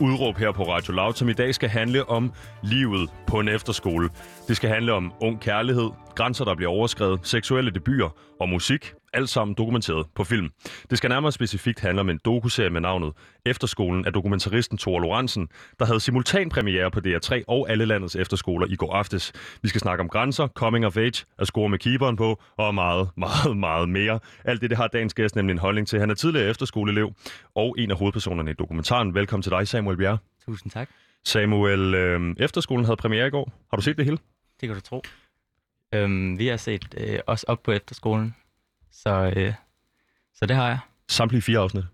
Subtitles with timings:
[0.00, 2.32] Udråb her på Radio Loud, som i dag skal handle om
[2.62, 4.08] livet på en efterskole.
[4.48, 8.08] Det skal handle om ung kærlighed, grænser, der bliver overskrevet, seksuelle debuter
[8.40, 8.94] og musik.
[9.14, 10.50] Alt sammen dokumenteret på film.
[10.90, 13.12] Det skal nærmere specifikt handle om en dokuserie med navnet
[13.46, 18.76] Efterskolen af dokumentaristen Thor Lorentzen, der havde simultanpremiere på DR3 og alle landets efterskoler i
[18.76, 19.32] går aftes.
[19.62, 23.10] Vi skal snakke om grænser, coming of age, at score med keeperen på og meget,
[23.26, 24.20] meget, meget mere.
[24.44, 26.00] Alt det, det har dagens gæst nemlig en holdning til.
[26.00, 27.12] Han er tidligere efterskoleelev
[27.54, 29.14] og en af hovedpersonerne i dokumentaren.
[29.14, 30.18] Velkommen til dig, Samuel Bjerre.
[30.46, 30.88] Tusind tak.
[31.24, 33.52] Samuel, øh, efterskolen havde premiere i går.
[33.70, 34.18] Har du set det hele?
[34.60, 35.02] Det kan du tro.
[35.94, 38.34] Øhm, vi har set øh, os op på efterskolen,
[39.02, 39.52] så, øh,
[40.34, 40.78] så det har jeg.
[41.08, 41.84] Samtlige fire afsnit.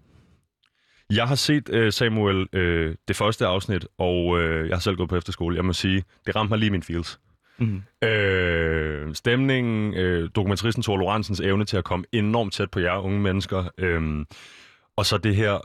[1.10, 5.08] Jeg har set øh, Samuel øh, det første afsnit, og øh, jeg har selv gået
[5.08, 5.56] på efterskole.
[5.56, 7.20] Jeg må sige, det ramte mig lige min feels.
[7.58, 7.82] Mm.
[8.08, 13.20] Øh, stemningen, øh, dokumentaristen Thor Lorentzens evne til at komme enormt tæt på jer unge
[13.20, 14.26] mennesker, øh,
[14.96, 15.58] og så det her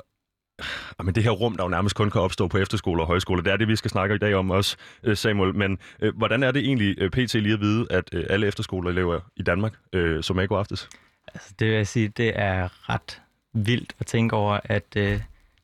[0.99, 3.53] Jamen, det her rum, der jo nærmest kun kan opstå på efterskoler og højskoler, det
[3.53, 5.55] er det, vi skal snakke i dag om også, øh, Samuel.
[5.55, 7.33] Men øh, hvordan er det egentlig øh, pt.
[7.33, 10.89] lige at vide, at øh, alle efterskoleelever i Danmark øh, som er aftes?
[11.33, 13.21] Altså, det vil jeg sige, det er ret
[13.53, 15.21] vildt at tænke over, at øh,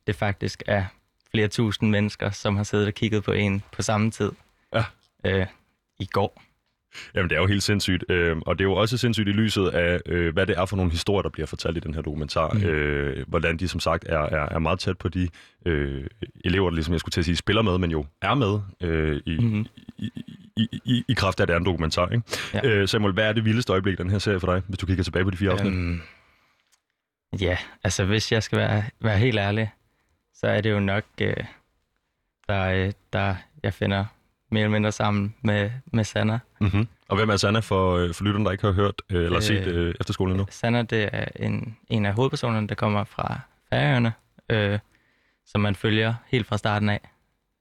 [0.08, 0.86] det faktisk er
[1.32, 4.32] flere tusind mennesker, som har siddet og kigget på en på samme tid
[4.74, 4.84] Ja.
[5.24, 5.48] øh,
[6.00, 6.42] i går.
[7.16, 8.04] Jamen, det er jo helt sindssygt.
[8.10, 10.76] Øh, og det er jo også sindssygt i lyset af, øh, hvad det er for
[10.76, 12.50] nogle historier, der bliver fortalt i den her dokumentar.
[12.54, 12.64] Mm.
[12.64, 15.30] Øh, hvordan de som sagt er, er, er meget tæt på de
[15.66, 16.08] øh,
[16.46, 19.22] elever, der ligesom jeg skulle til at sige, spiller med, men jo er med øh,
[19.26, 19.66] i, Mhm.
[19.98, 20.12] i,
[20.58, 22.10] i, i, i kraft af, at det er en dokumentar.
[22.10, 22.24] Ikke?
[22.54, 22.68] Ja.
[22.68, 24.86] Øh, Samuel, hvad er det vildeste øjeblik i den her serie for dig, hvis du
[24.86, 25.74] kigger tilbage på de fire afsnit?
[25.74, 26.02] Øhm,
[27.42, 29.72] ja, altså hvis jeg skal være, være helt ærlig,
[30.34, 31.34] så er det jo nok, øh,
[32.48, 34.06] der, øh, der jeg finder
[34.52, 36.40] mere eller mindre sammen med, med Sanna.
[36.62, 36.88] Mm-hmm.
[37.08, 39.44] Og hvem er Sanna for, øh, for lytterne, der ikke har hørt øh, eller Øh,
[39.44, 40.48] set øh, efterskolen endnu?
[40.50, 44.14] Sanna, det er en, en af hovedpersonerne, der kommer fra Færøerne,
[44.50, 44.80] øh,
[45.46, 47.10] som man følger helt fra starten af,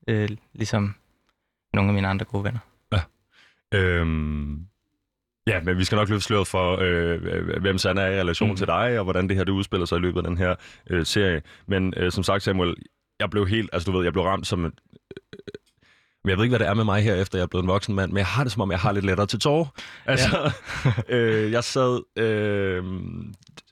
[0.09, 0.95] øh, ligesom
[1.75, 2.61] nogle af mine andre gode venner.
[3.75, 4.67] Øhm,
[5.47, 8.57] ja, men vi skal nok løfte sløret for, øh, hvem Sanna er i relation mm.
[8.57, 10.55] Til dig, og hvordan det her det udspiller sig i løbet af den her
[10.91, 11.43] øh, serie.
[11.67, 12.75] Men øh, som sagt, Samuel,
[13.21, 14.73] jeg blev helt, altså du ved, jeg blev ramt som...
[16.21, 17.63] Øh, men jeg ved ikke, hvad det er med mig her, efter jeg er blevet
[17.65, 19.67] en voksen mand, men jeg har det som om, jeg har lidt lettere til tårer.
[20.07, 20.53] Altså,
[20.85, 20.91] ja.
[21.17, 22.01] øh, jeg sad...
[22.23, 22.85] Øh,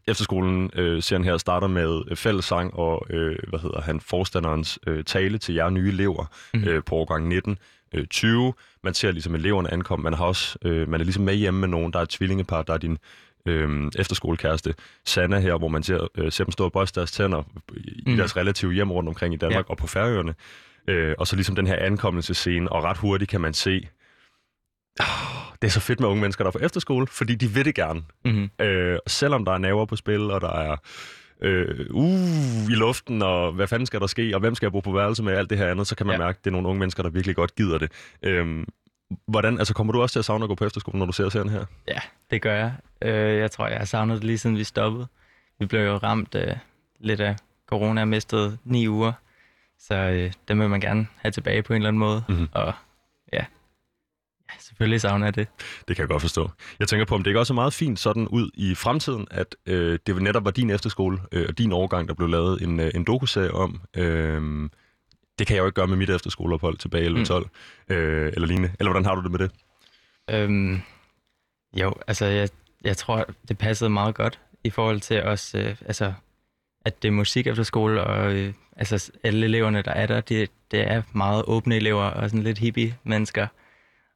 [0.09, 5.05] efterskolen øh, serien her starter med øh, fællessang og, øh, hvad hedder han, forstanderens øh,
[5.05, 6.65] tale til jer nye elever Mhm.
[6.65, 7.59] øh, på årgang 19
[7.95, 8.53] øh, 20.
[8.85, 10.03] Man ser ligesom eleverne ankomme.
[10.03, 11.93] Man har også, øh, man er ligesom med hjemme med nogen.
[11.93, 12.99] Der er et tvillingepar, der er din
[13.47, 17.43] øh, efterskolekæreste Sanna her, hvor man ser, øh, ser dem stå og børste deres tænder
[17.77, 18.03] i.
[18.07, 18.17] Mm.
[18.17, 19.71] deres relative hjem rundt omkring i Danmark ja.
[19.71, 20.35] og på Færøerne.
[20.89, 23.89] Øh, og så ligesom den her ankommelsescene, og ret hurtigt kan man se,
[25.01, 25.07] oh,
[25.63, 27.75] det er så fedt med unge mennesker, der er på efterskole, fordi de vil det
[27.75, 28.03] gerne.
[28.25, 28.51] Mm-hmm.
[28.61, 30.77] Øh, selvom der er naver på spil, og der er
[31.43, 34.81] øh, uh, i luften, og hvad fanden skal der ske, og hvem skal jeg bo
[34.81, 36.19] på værelse med, alt det her andet, så kan man ja.
[36.19, 37.93] Mærke, at det er nogle unge mennesker, der virkelig godt gider det.
[38.23, 38.65] Øh,
[39.29, 41.29] hvordan, altså kommer du også til at savne at gå på efterskole, når du ser
[41.29, 41.65] serien her?
[41.89, 41.99] Ja,
[42.31, 42.73] det gør jeg.
[43.03, 45.07] Øh, jeg tror, jeg har savnet det lige siden vi stoppede.
[45.59, 46.55] Vi blev jo ramt øh,
[47.01, 47.37] lidt af
[47.69, 49.13] corona og mistede ni uger,
[49.79, 52.23] så øh, dem vil man gerne have tilbage på en eller anden måde.
[52.29, 52.49] Mhm.
[52.53, 52.73] Og
[53.33, 53.45] ja,
[54.51, 55.49] ja, selvfølgelig savner jeg det.
[55.89, 56.51] Det kan jeg godt forstå.
[56.81, 59.57] Jeg tænker på, om det ikke også er meget fint sådan ud i fremtiden, at
[59.67, 62.91] øh, det netop var din efterskole øh, og din årgang, der blev lavet en, øh,
[62.95, 63.81] en dokuserie om.
[63.97, 64.71] Øh,
[65.39, 67.39] det kan jeg jo ikke gøre med mit efterskoleophold tilbage i 11-12,
[67.89, 67.95] mm.
[67.95, 68.73] øh, eller lignende.
[68.79, 69.51] Eller hvordan har du det med det?
[70.31, 70.81] Øhm,
[71.77, 72.49] jo, altså jeg,
[72.85, 76.13] jeg tror, det passede meget godt i forhold til også, øh, altså,
[76.85, 80.51] at det er musik efter skole, og øh, altså, alle eleverne, der er der, det,
[80.71, 83.47] det er meget åbne elever og sådan lidt hippie mennesker.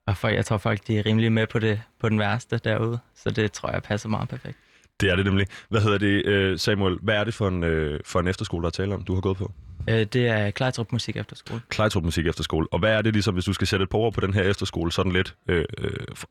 [0.06, 2.98] Og folk, jeg tror folk, de er rimelig med på, det, på den værste derude,
[3.14, 4.58] så det tror jeg passer meget perfekt.
[5.00, 5.46] Det er det nemlig.
[5.68, 6.98] Hvad hedder det, øh, Samuel?
[7.02, 9.20] Hvad er det for en, øh, for en efterskole, der er tale om, du har
[9.20, 9.52] gået på?
[9.88, 11.60] Øh, det er Klejtrup Musik efter skole.
[11.68, 12.66] Klejtrup Musik Efterskole.
[12.72, 14.42] Og hvad er det ligesom, hvis du skal sætte et par ord på den her
[14.42, 15.64] efterskole, sådan lidt øh,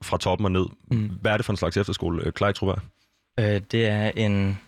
[0.02, 0.66] fra toppen og ned?
[0.92, 1.12] Mm.
[1.22, 2.80] Hvad er det for en slags efterskole, Klejtrup
[3.38, 3.60] er?
[3.60, 4.60] Det er en,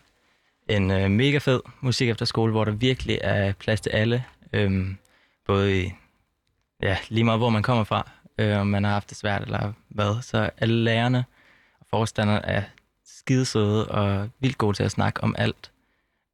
[0.68, 4.24] en øh, mega fed musik efter skole, hvor der virkelig er plads til alle.
[4.52, 4.96] Øhm,
[5.46, 5.92] både i,
[6.82, 9.72] ja, lige meget hvor man kommer fra, øh, om man har haft det svært eller
[9.88, 10.22] hvad.
[10.22, 11.24] Så alle lærerne
[11.80, 12.62] og forstanderne er
[13.04, 15.70] skidesøde og vildt gode til at snakke om alt.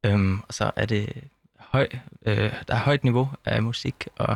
[0.05, 1.23] Øhm, og så er det
[1.59, 1.87] høj,
[2.25, 4.35] øh, der er højt niveau af musik, og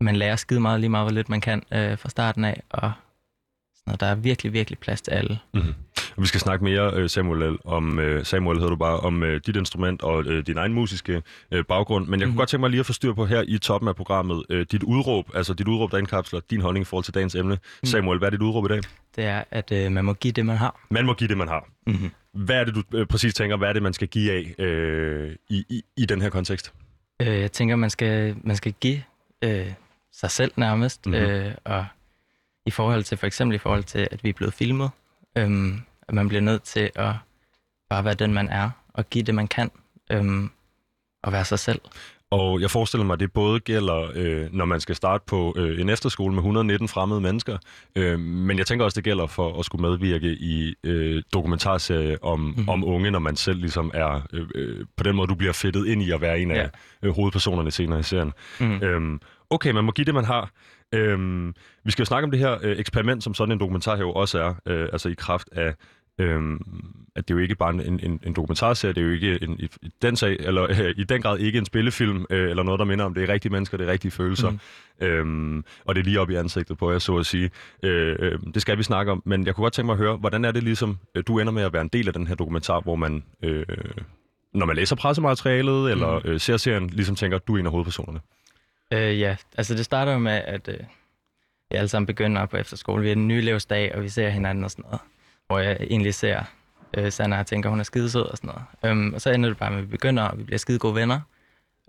[0.00, 2.92] man lærer skide meget, lige meget hvor lidt man kan øh, fra starten af, og
[3.74, 4.00] sådan noget.
[4.00, 5.38] der er virkelig, virkelig plads til alle.
[5.54, 5.74] Mm-hmm.
[6.18, 9.56] Vi skal snakke mere, øh, Samuel, om øh, Samuel hedder du bare, om øh, dit
[9.56, 12.06] instrument og øh, din egen musiske øh, baggrund.
[12.06, 12.36] Men jeg kunne Mhm.
[12.38, 14.82] godt tænke mig lige at få styr på her i toppen af programmet, øh, dit
[14.82, 17.54] udråb, altså dit udråb, der indkapsler din holdning i forhold til dagens emne.
[17.54, 17.86] Mm.
[17.86, 18.80] Samuel, hvad er dit udråb i dag?
[19.16, 20.80] Det er, at øh, man må give det, man har.
[20.90, 21.68] Man må give det, man har.
[21.86, 22.10] Mm-hmm.
[22.34, 25.36] Hvad er det, du øh, præcis tænker, hvad er det, man skal give af øh,
[25.48, 26.72] i, i, i den her kontekst?
[27.22, 29.02] Øh, jeg tænker, man skal, man skal give
[29.44, 29.66] øh,
[30.12, 31.14] sig selv nærmest, Mhm.
[31.16, 31.30] mm-hmm.
[31.32, 31.86] øh, og
[32.66, 34.90] i forhold til, for eksempel i forhold til, at vi er blevet filmet,
[35.38, 37.12] øhm, at man bliver nødt til at
[37.90, 39.70] bare være den, man er, og give det, man kan,
[40.12, 40.50] øhm,
[41.22, 41.80] og være sig selv.
[42.30, 45.80] Og jeg forestiller mig, at det både gælder, øh, når man skal starte på øh,
[45.80, 47.58] en efterskole med 119 fremmede mennesker,
[47.96, 52.40] øh, men jeg tænker også, det gælder for at skulle medvirke i øh, dokumentarserie om.
[52.40, 52.68] Mhm.
[52.68, 55.86] om unge, når man selv ligesom er øh, øh, på den måde, du bliver fedtet
[55.86, 56.68] ind i at være en af Ja.
[57.08, 58.32] øh, hovedpersonerne senere i serien.
[58.60, 58.82] Mm.
[58.82, 59.20] Øhm,
[59.50, 60.50] okay, man må give det, man har.
[60.92, 61.54] Øhm,
[61.84, 64.12] vi skal jo snakke om det her øh, eksperiment, som sådan en dokumentar her jo
[64.12, 65.74] også er, øh, altså i kraft af,
[66.18, 66.60] øhm,
[67.16, 69.68] at det jo ikke bare en, en, en dokumentarserie, det er jo ikke en, i,
[70.02, 73.04] den sag, eller øh, i den grad ikke en spillefilm, øh, eller noget, der minder
[73.04, 75.06] om, det er rigtige mennesker, det er rigtige følelser, mm.
[75.06, 77.50] øhm, og det er lige op i ansigtet på jer, så at sige.
[77.82, 80.16] Øh, øh, det skal vi snakke om, men jeg kunne godt tænke mig at høre,
[80.16, 82.34] hvordan er det ligesom, øh, du ender med at være en del af den her
[82.34, 83.24] dokumentar, hvor man...
[83.42, 83.64] Øh,
[84.54, 86.28] når man læser pressematerialet, eller Mhm.
[86.30, 88.20] øh, ser serien, ligesom tænker, du er en af hovedpersonerne.
[88.92, 90.78] Øh, ja, altså det starter jo med, at øh,
[91.70, 93.02] vi alle sammen begynder på efterskole.
[93.02, 95.00] Vi er den nye elevsdag, og vi ser hinanden og sådan noget.
[95.46, 96.42] Hvor jeg egentlig ser
[96.94, 98.62] øh, Sanna og tænker, hun er skidesød og sådan noget.
[98.98, 100.94] Øhm, og så ender det bare med, at vi begynder, og vi bliver skide gode
[100.94, 101.20] venner.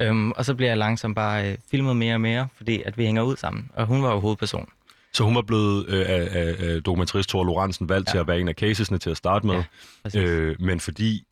[0.02, 3.06] Øhm, og så bliver jeg langsomt bare øh, filmet mere og mere, fordi at vi
[3.06, 3.70] hænger ud sammen.
[3.74, 4.70] Og hun var jo hovedperson.
[5.14, 8.12] Så hun var blevet øh, af, af, af dokumentarist Thor Lorentzen valgt ja.
[8.12, 9.64] Til at være en af casesne til at starte med, Ja,
[10.04, 10.22] Præcis.
[10.22, 11.24] øh, men fordi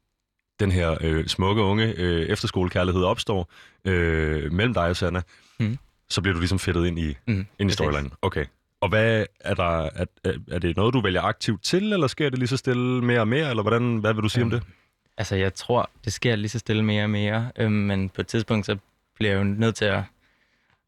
[0.61, 3.49] den her øh, smukke unge øh, efterskolekærlighed opstår
[3.85, 5.21] øh, mellem dig og Sanna,
[5.59, 5.77] mm.
[6.09, 7.73] Så bliver du ligesom fedtet ind i, mm, ind i præcis.
[7.73, 8.09] storyline.
[8.21, 8.45] Okay.
[8.81, 10.05] Og hvad er der er,
[10.51, 13.27] er, det noget, du vælger aktivt til, eller sker det lige så stille mere og
[13.27, 14.69] mere, eller hvordan, hvad vil du sige om Øhm, det?
[15.17, 18.27] Altså, jeg tror, det sker lige så stille mere og mere, øhm, men på et
[18.27, 18.77] tidspunkt, så
[19.15, 20.03] bliver jeg jo nødt til at,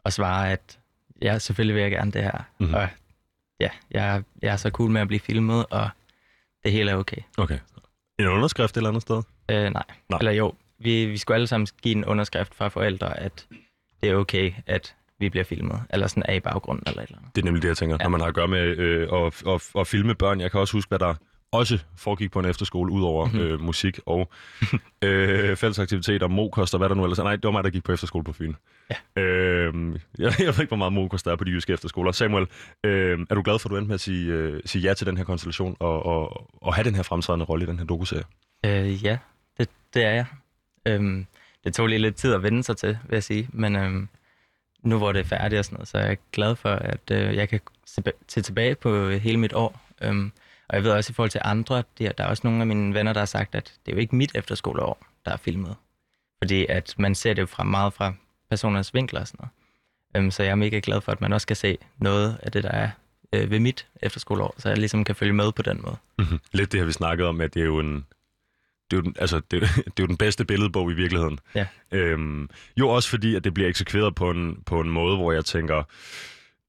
[0.06, 0.80] at svare, at
[1.22, 2.32] ja, selvfølgelig vil jeg gerne det her.
[2.32, 2.44] Mhm.
[2.60, 2.74] Mm-hmm.
[2.74, 2.88] Og
[3.60, 5.90] ja, jeg, jeg er så cool med at blive filmet, og
[6.64, 7.22] det hele er okay.
[7.38, 7.60] Okay.
[8.20, 9.22] En underskrift et eller andet sted?
[9.52, 9.72] Øh, nej.
[10.10, 10.20] Nej.
[10.20, 13.46] eller jo, vi, vi skulle alle sammen give en underskrift fra forældre, at
[14.04, 17.18] det er okay, at vi bliver filmet, eller sådan er i baggrunden, eller et eller
[17.20, 17.36] andet.
[17.36, 18.04] Det er nemlig det, jeg tænker, ja.
[18.04, 20.42] Når man har at gøre med øh, at, at, at filme børn.
[20.42, 21.14] Jeg kan også huske, hvad der
[21.52, 23.36] også foregik på en efterskole, udover Mhm.
[23.36, 23.52] mm-hmm.
[23.54, 24.32] øh, musik og
[25.04, 27.24] øh, fællesaktiviteter, mokost og hvad der nu ellers er.
[27.24, 28.54] Nej, det var mig, der gik på efterskole på Fyn.
[29.16, 29.22] Ja.
[29.22, 29.74] Øh,
[30.20, 32.12] jeg, jeg ved ikke, hvor meget mokost der er på de jyske efterskoler.
[32.12, 32.48] Samuel,
[32.84, 35.08] øh, er du glad for, at du endte med at sige, øh, sige ja til
[35.08, 38.24] den her konstellation og, og, og have den her fremtrædende rolle i den her dokuserie?
[38.66, 39.18] Øh, ja,
[39.94, 40.26] det, er jeg.
[40.86, 41.26] Øhm,
[41.64, 44.08] det tog lige lidt tid at vende sig til, vil jeg sige, men øhm,
[44.84, 47.36] nu hvor det er færdigt og sådan noget, så er jeg glad for, at øh,
[47.36, 48.02] jeg kan se,
[48.42, 49.82] tilbage på hele mit år.
[50.02, 50.32] Øhm,
[50.70, 52.94] og jeg ved også i forhold til andre, der, der er også nogle af mine
[52.94, 55.76] venner, der har sagt, at det er jo ikke mit efterskoleår, der er filmet.
[56.38, 58.14] Fordi at man ser det jo fra meget fra
[58.50, 59.52] personernes vinkler og sådan noget.
[60.16, 62.64] Øhm, så jeg er mega glad for, at man også kan se noget af det,
[62.64, 62.90] der er
[63.34, 65.98] øh, ved mit efterskoleår, så jeg ligesom kan følge med på den måde.
[66.20, 66.40] Mm-hmm.
[66.52, 68.06] Lidt det har vi snakket om, at det er jo en...
[68.92, 71.40] Det er, jo den, altså, det, det er jo den bedste billedbog i virkeligheden.
[71.56, 71.68] Ja.
[71.92, 72.50] Øhm,
[72.80, 75.84] jo også fordi, at det bliver eksekveret på en, på en måde, hvor jeg tænker,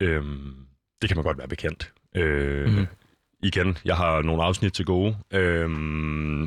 [0.00, 0.54] øhm,
[1.02, 1.92] det kan man godt være bekendt.
[2.16, 2.68] Øh.
[2.68, 2.86] Mhm.
[3.42, 5.70] Igen, jeg har nogle afsnit til gode, øhm,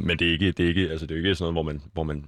[0.04, 1.82] men det er ikke, det er ikke, altså, det er ikke sådan noget, hvor man,
[1.94, 2.26] hvor man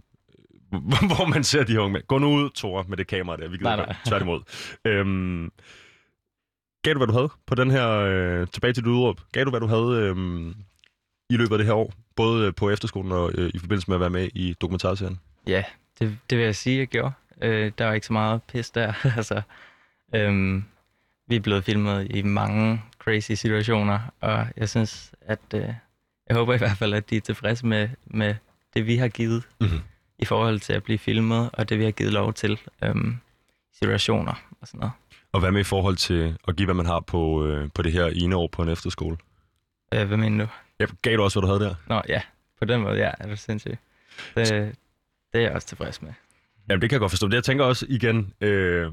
[1.16, 2.04] hvor man ser de her unge mænd.
[2.08, 3.48] Gå nu ud, Thor, med det kamera der.
[3.50, 3.96] Vi gider Nej, nej.
[4.06, 4.42] Tværtimod.
[4.86, 5.52] øhm,
[6.84, 9.50] gav du, hvad du havde på den her, øh, tilbage til dit udråb, gav du,
[9.50, 10.16] hvad du havde øh,
[11.30, 13.96] i løbet af det her år, både øh, på efterskolen og øh, i forbindelse med
[13.96, 15.20] at være med i dokumentarserien?
[15.48, 15.64] Ja,
[16.00, 17.12] det, det vil jeg sige, jeg gjorde.
[17.42, 18.94] Øh, der var ikke så meget pis der.
[19.18, 19.42] altså,
[20.16, 20.64] øhm,
[21.28, 25.62] vi er blevet filmet i mange crazy situationer, og jeg synes, at øh,
[26.30, 28.36] jeg håber i hvert fald, at de er tilfredse med, med
[28.74, 29.80] det, vi har givet Mhm.
[30.20, 33.18] i forhold til at blive filmet, og det, vi har givet lov til øhm,
[33.74, 34.94] situationer og sådan noget.
[35.32, 37.92] Og hvad med i forhold til at give, hvad man har på, øh, på det
[37.92, 39.18] her ene år på en efterskole?
[39.94, 40.52] Øh, hvad mener du?
[40.80, 41.76] Ja, gav du også, hvad du havde der?
[41.88, 42.22] Nå ja,
[42.60, 43.80] på den måde, ja, er det sindssygt.
[44.36, 44.48] Det,
[45.34, 46.14] det er jeg også tilfreds med.
[46.70, 47.28] Jamen, det kan jeg godt forstå.
[47.28, 48.92] Det, jeg tænker også igen, øh,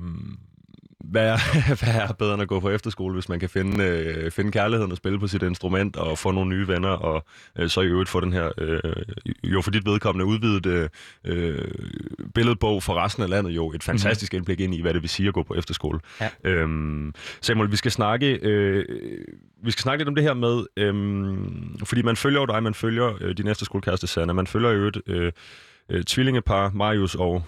[1.04, 1.38] hvad, er,
[1.84, 4.92] hvad er bedre end at gå på efterskole, hvis man kan finde, øh, finde kærligheden
[4.92, 7.24] og spille på sit instrument og få nogle nye venner, og
[7.58, 8.80] øh, så i øvrigt få den her, øh,
[9.44, 10.88] jo for dit vedkommende udvidet øh,
[11.24, 11.68] øh,
[12.34, 14.40] billedbog for resten af landet, jo et fantastisk mm-hmm.
[14.40, 16.00] indblik ind i, hvad det vil sige at gå på efterskole.
[16.20, 16.28] Ja.
[16.44, 18.84] Øhm, Samuel, vi skal snakke, øh,
[19.62, 20.94] vi skal snakke lidt om det her med, øh,
[21.84, 25.02] fordi man følger jo dig, man følger øh, din efterskolekæreste Sanna, man følger jo et
[25.06, 25.32] øh,
[25.88, 27.42] øh, tvillingepar, Marius og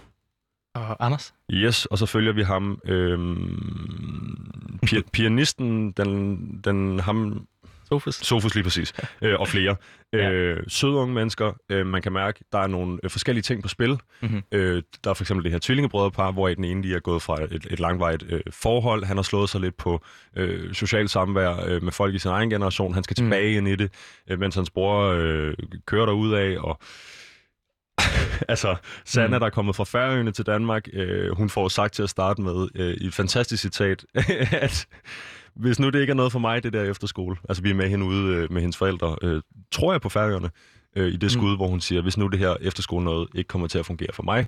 [0.78, 1.34] Og Anders?
[1.52, 7.46] Yes, og så følger vi ham, øhm, pi- pianisten, den, den ham,
[7.88, 8.14] Sofus?
[8.14, 8.92] Sofus lige præcis,
[9.22, 9.76] øh, og flere.
[10.12, 10.30] Ja.
[10.30, 13.68] Øh, søde unge mennesker, øh, man kan mærke, der er nogle øh, forskellige ting på
[13.68, 13.98] spil.
[14.20, 14.42] Mhm.
[14.52, 17.42] Øh, der er for eksempel det her tvillingebrødrepar, hvor den ene lige er gået fra
[17.42, 19.04] et, et langvarigt øh, forhold.
[19.04, 20.04] Han har slået sig lidt på
[20.36, 22.94] øh, social samvær øh, med folk i sin egen generation.
[22.94, 23.24] Han skal Mm.
[23.26, 23.92] tilbage ind i det,
[24.30, 25.54] øh, mens hans bror øh,
[25.86, 26.78] kører derud af, og
[28.48, 29.40] altså, Sanna, Mm.
[29.40, 32.68] der er kommet fra Færøerne til Danmark, øh, hun får sagt til at starte med
[32.74, 34.04] øh, i et fantastisk citat,
[34.52, 34.86] at
[35.56, 37.88] hvis nu det ikke er noget for mig, det der efterskole, altså vi er med
[37.88, 40.50] hende ude øh, med hendes forældre, øh, tror jeg på Færøerne,
[40.96, 41.56] øh, i det skud, mm.
[41.56, 44.22] hvor hun siger, hvis nu det her efterskole noget ikke kommer til at fungere for
[44.22, 44.46] mig,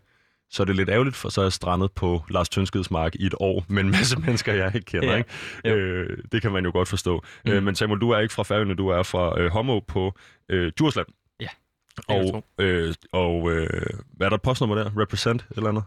[0.53, 3.27] så er det lidt ærgerligt, for så er jeg strandet på Lars Tønskeds mark i
[3.27, 5.11] et år med en masse mennesker, jeg ikke kender.
[5.11, 5.31] Ja, Ikke?
[5.65, 5.75] jo.
[5.77, 7.25] Øh, det kan man jo godt forstå.
[7.45, 7.51] Mm.
[7.51, 7.57] Mm.
[7.57, 10.15] Øh, men Samuel, du er ikke fra Færøerne, du er fra øh, Homo på
[10.49, 11.07] øh, Djursland.
[11.41, 13.69] Ja, det kan jeg Og, øh, og øh,
[14.13, 14.91] hvad er der et postnummer der?
[15.01, 15.85] Represent eller andet?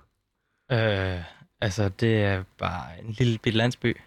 [0.72, 1.24] Øh,
[1.62, 3.98] altså, det er bare en lille bit landsby.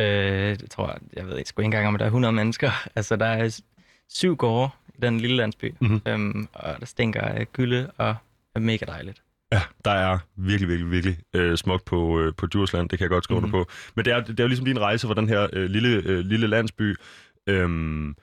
[0.00, 0.06] Øh,
[0.48, 2.70] jeg tror, jeg, jeg ved ikke sgu ikke engang, om der er 100 mennesker.
[2.96, 3.60] Altså, der er
[4.08, 6.02] syv gårde i den lille landsby, Mhm.
[6.06, 8.14] øhm, og der stinker af gylde og
[8.54, 9.22] er mega dejligt.
[9.52, 12.88] Ja, der er virkelig, virkelig, virkelig øh, smukt på, øh, på Djursland.
[12.88, 13.44] Det kan jeg godt skrive mm.
[13.46, 13.50] Mhm.
[13.52, 13.66] på.
[13.94, 16.18] Men det er, det er jo ligesom din rejse fra den her øh, lille, øh,
[16.18, 16.96] lille landsby,
[17.46, 18.16] øhm,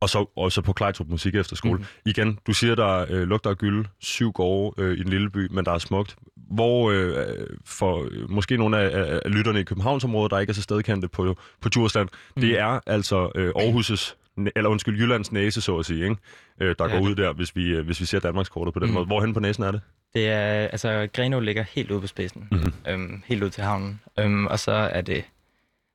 [0.00, 1.74] og så, og så på Klejtrup Musik Efterskole.
[1.74, 1.80] Mhm.
[2.04, 2.10] Mm.
[2.10, 5.46] Igen, du siger, der øh, lugter af gylde, syv gårde øh, i en lille by,
[5.50, 6.16] men der er smukt.
[6.36, 10.62] Hvor øh, for øh, måske nogle af, af, lytterne i Københavnsområdet, der ikke er så
[10.62, 12.40] stedkendte på, på Djursland, mm.
[12.40, 14.14] det er altså øh, Aarhus'
[14.56, 16.16] eller undskyld, Jyllands næse, så at sige, ikke?
[16.60, 18.80] Øh, der Ja, går ud det- der, hvis vi, øh, hvis vi ser Danmarkskortet på
[18.80, 18.90] den mm.
[18.90, 18.94] Mhm.
[18.94, 19.06] måde.
[19.06, 19.80] Hvorhen på næsen er det?
[20.14, 22.72] Det er, altså, Grenaa ligger helt ude på spidsen, Mhm.
[22.88, 24.00] øhm, helt ud til havnen.
[24.18, 25.24] Øhm, og så er det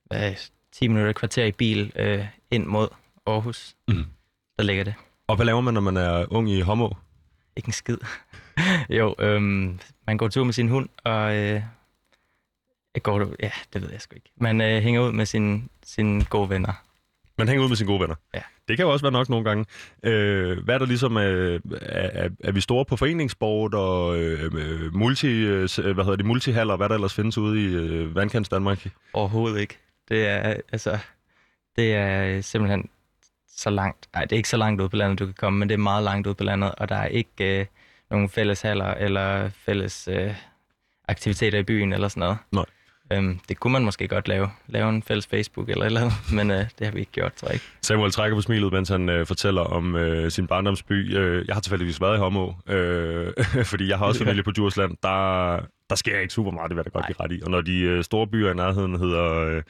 [0.05, 0.33] hvad,
[0.73, 2.87] 10 minutter kvarter i bil øh, ind mod
[3.33, 3.75] Aarhus.
[3.88, 4.05] Mhm.
[4.57, 4.93] Der ligger det.
[5.27, 6.89] Og hvad laver man, når man er ung i Homo?
[7.55, 7.98] Ikke en skid.
[9.00, 11.62] jo, øhm, man går tur med sin hund, og øh,
[12.95, 14.31] jeg går, ja, det ved jeg sgu ikke.
[14.38, 16.74] Man øh, hænger ud med sine sin gode venner.
[17.38, 18.15] Man hænger ud med sine gode venner.
[18.33, 18.41] Ja.
[18.67, 19.65] Det kan jo også være nok nogle gange.
[20.03, 24.51] Øh, hvad er der ligesom, øh, er, er, er vi store på foreningssport og øh,
[24.55, 28.50] øh, multi, øh, hvad hedder det, multihaller, hvad der ellers findes ude i øh, vandkants
[28.50, 28.88] Danmark?
[29.13, 29.77] Overhovedet ikke.
[30.09, 30.98] Det er, altså,
[31.75, 32.89] det er simpelthen
[33.59, 34.07] så langt.
[34.13, 35.79] Nej, det er ikke så langt ud på landet, du kan komme, men det er
[35.79, 37.65] meget langt ud på landet, og der er ikke øh,
[38.11, 40.33] nogen fælles haller eller fælles øh,
[41.07, 42.37] aktiviteter i byen eller sådan noget.
[42.51, 42.65] Nej.
[43.13, 44.49] Øhm, det kunne man måske godt lave.
[44.67, 47.47] Lave en fælles Facebook eller eller andet, men øh, det har vi ikke gjort, tror
[47.47, 47.65] jeg ikke.
[47.81, 51.17] Samuel trækker på smilet, mens han øh, fortæller om øh, sin barndomsby.
[51.17, 53.33] Øh, jeg har tilfældigvis været i Homo, øh,
[53.71, 54.97] fordi jeg har også familie på Djursland.
[55.03, 55.59] Der,
[55.89, 57.41] der sker ikke super meget, det vil jeg da godt give ret i.
[57.43, 59.63] Og når de øh, store byer i nærheden hedder øh,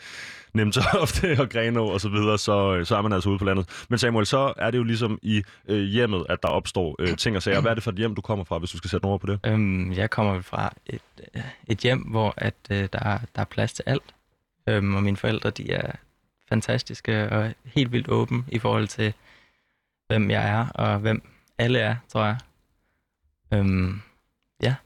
[0.54, 3.86] Nemtoft og Grenaa og så videre, så, øh, så er man altså ude på landet.
[3.90, 7.36] Men Samuel, så er det jo ligesom i øh, hjemmet, at der opstår øh, ting
[7.36, 7.62] og sager.
[7.62, 9.20] Hvad er det for et hjem, du kommer fra, hvis du skal sætte nogle ord
[9.22, 9.40] på det?
[9.46, 11.02] Øhm, jeg kommer fra et,
[11.36, 14.04] øh, et hjem, hvor at, øh, der, er, der er plads til alt.
[14.70, 15.92] Øhm, og mine forældre, de er
[16.50, 19.14] fantastiske og helt vildt åbne i forhold til,
[20.08, 21.22] hvem jeg er og hvem
[21.58, 22.38] alle er, tror jeg.
[23.54, 24.02] Øhm,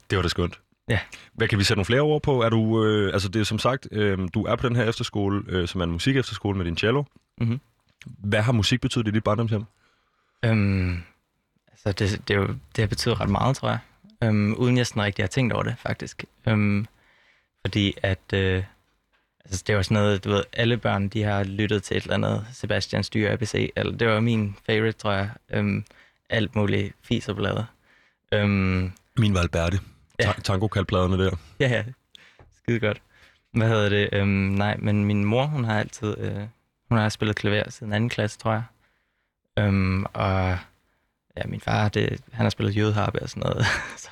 [0.09, 0.59] Det var da skønt.
[0.89, 0.99] Ja.
[1.33, 2.41] Hvad kan vi sætte nogle flere ord på?
[2.41, 5.43] Er du, øh, altså det er som sagt, øh, du er på den her efterskole,
[5.47, 7.03] øh, som er en musikefterskole med din cello.
[7.37, 7.59] Mhm.
[8.05, 9.63] Hvad har musik betydet i dit barndomshjem?
[10.45, 11.03] øhm,
[11.71, 13.79] altså det, det, jo, det har betydet ret meget, tror jeg.
[14.23, 16.25] Øhm, uden jeg sådan rigtig har tænkt over det, faktisk.
[16.47, 16.85] Øhm,
[17.61, 18.33] fordi at...
[18.33, 18.63] Øh,
[19.45, 22.13] altså det var sådan noget, du ved, alle børn, de har lyttet til et eller
[22.13, 25.29] andet Sebastian Styr ABC, eller det var min favorite, tror jeg.
[25.49, 25.85] Øhm,
[26.29, 27.65] alt muligt fis og blade.
[28.31, 29.79] Øhm, Min var Alberte.
[30.19, 30.27] Ja.
[30.27, 30.33] Ja.
[30.43, 31.35] Tango-kaldpladerne der.
[31.59, 31.83] Ja, ja.
[32.57, 33.01] Skide godt.
[33.53, 34.09] Hvad hedder det?
[34.11, 36.17] Øhm, nej, men min mor, hun har altid...
[36.17, 36.41] Øh,
[36.89, 38.63] hun har spillet klaver siden anden klasse, tror jeg.
[39.59, 40.57] Øhm, og
[41.37, 43.65] ja, min far, det, han har spillet jødeharpe og sådan noget.
[43.97, 44.09] så,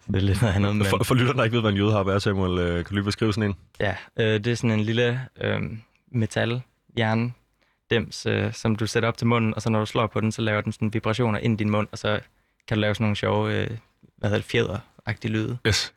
[0.00, 0.76] så det er lidt noget andet.
[0.76, 2.94] Men, For, for lytterne, der ikke ved, hvad en jødeharpe er, Samuel, øh, kan du
[2.94, 3.56] lige beskrive sådan en?
[3.80, 5.60] ja, øh, det er sådan en lille øh,
[6.08, 6.62] metal
[6.98, 10.32] jerndims, øh, som du sætter op til munden, og så når du slår på den,
[10.32, 12.20] så laver den sådan vibrationer ind i din mund, og så
[12.68, 13.70] kan du lave sådan nogle sjove, øh,
[14.16, 15.58] hvad hedder det, fjeder-agtige lyde.
[15.66, 15.94] Yes.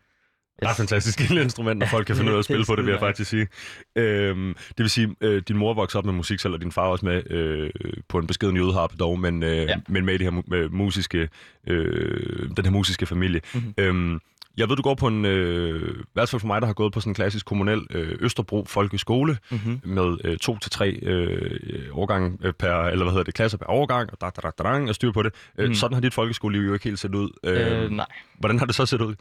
[0.64, 0.78] Ret Yes.
[0.78, 3.00] fantastisk lille instrument, når folk kan finde ud af at spille på det, vil jeg
[3.00, 3.48] faktisk sige.
[3.96, 6.82] Øhm, det vil sige, øh, din mor voksede op med musik selv, og din far
[6.88, 7.70] også med øh,
[8.10, 9.76] på en beskeden jødeharpe dog, men, øh, Ja.
[9.90, 11.30] men med, det her med musiske,
[11.68, 13.42] øh, den her musiske familie.
[13.54, 13.74] Mhm.
[13.78, 14.20] Øhm,
[14.58, 16.94] jeg ved, du går på en, øh, i hvert fald for mig, der har gået
[16.94, 19.82] på sådan en klassisk kommunel øh, Østerbro Folkeskole, Mm-hmm.
[19.84, 23.70] med øh, to til tre øh, årgang øh, per, eller hvad hedder det, klasser per
[23.70, 25.34] årgang, og da, da, da, da, da, og styr på det.
[25.58, 25.74] Øh, Mm.
[25.76, 27.30] Sådan har dit folkeskoleliv jo ikke helt set ud.
[27.44, 28.06] Øh, Øh, nej.
[28.40, 29.16] Hvordan har det så set ud?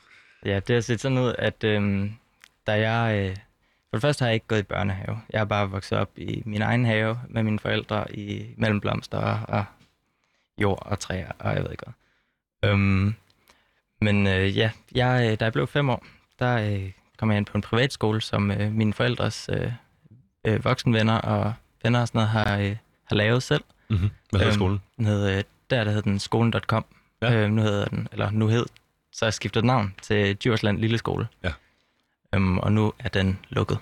[0.45, 2.13] Ja, det har set sådan ud, at øhm,
[2.67, 3.19] da jeg...
[3.31, 3.37] Øh,
[3.91, 5.21] for det første har jeg ikke gået i børnehave.
[5.33, 9.65] Jeg har bare vokset op i min egen have med mine forældre i mellemblomster og
[10.63, 11.85] jord og træer, og jeg ved ikke
[12.61, 12.71] hvad.
[12.71, 13.15] Øhm,
[14.01, 16.05] men øh, ja, jeg, øh, da jeg blev fem år,
[16.39, 19.73] der øh, kom jeg ind på en privatskole, som øh, mine forældres øh,
[20.45, 23.65] øh, voksenvenner og venner og sådan noget har, øh, har lavet selv.
[23.91, 24.11] Mm-hmm.
[24.31, 24.81] Hvad hedder Øhm, skolen?
[24.97, 26.85] Den hed, øh, der, der hed den skolen.com.
[27.23, 27.33] Ja.
[27.33, 27.39] Ja.
[27.39, 28.67] Øh, nu hedder den, eller nu hed,
[29.13, 31.29] så har jeg skiftet navn til Djursland Lille Skole.
[31.45, 31.53] Ja.
[32.35, 33.79] Øhm, og nu er den lukket.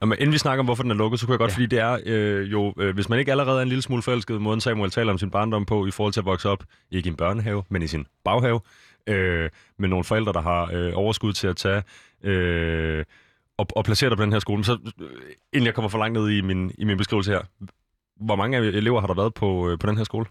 [0.00, 1.52] Nå, men inden vi snakker om, hvorfor den er lukket, så kunne jeg godt, ja.
[1.52, 1.56] Ja.
[1.56, 4.40] fordi det er øh, jo, øh, hvis man ikke allerede er en lille smule forelsket,
[4.40, 7.10] måden Samuel taler om sin barndom på, i forhold til at vokse op, ikke i
[7.10, 8.60] en børnehave, men i sin baghave,
[9.06, 11.82] øh, med nogle forældre, der har øh, overskud til at tage
[12.22, 13.04] øh,
[13.58, 14.64] og, og placere dig på den her skole.
[14.64, 15.08] Så øh,
[15.52, 17.40] inden jeg kommer for langt ned i min, i min beskrivelse her,
[18.16, 20.26] hvor mange elever har der været på, øh, på den her skole?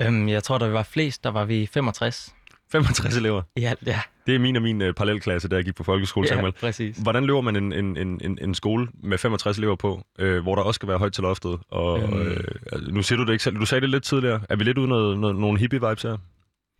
[0.00, 2.34] Øhm, jeg tror, der var flest, der var vi 65
[2.72, 3.42] 65 elever.
[3.56, 4.00] alt, ja.
[4.26, 6.52] Det er min og min øh, parallelklasse, da jeg gik på folkeskole, Samuel.
[6.56, 6.96] ja præcis.
[6.96, 10.54] Hvordan løber man en, en, en, en, en skole med 65 elever på, øh, hvor
[10.54, 11.58] der også skal være højt til loftet?
[11.68, 12.18] Og, Øhm.
[12.20, 13.56] øh, altså, nu siger du det ikke selv.
[13.56, 14.40] Du sagde det lidt tidligere.
[14.48, 16.16] Er vi lidt ude noget, noget, nogle hippie-vibes her?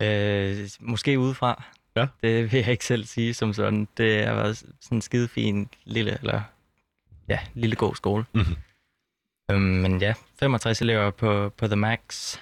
[0.02, 1.64] Øh, måske udefra.
[1.96, 2.06] Ja.
[2.22, 3.88] Det vil jeg ikke selv sige som sådan.
[3.96, 6.40] Det har været sådan en skide fin lille, eller
[7.28, 8.24] ja, lille god skole.
[8.32, 8.56] Mhm.
[9.50, 12.36] Øhm, men ja, 65 elever på, på The Max.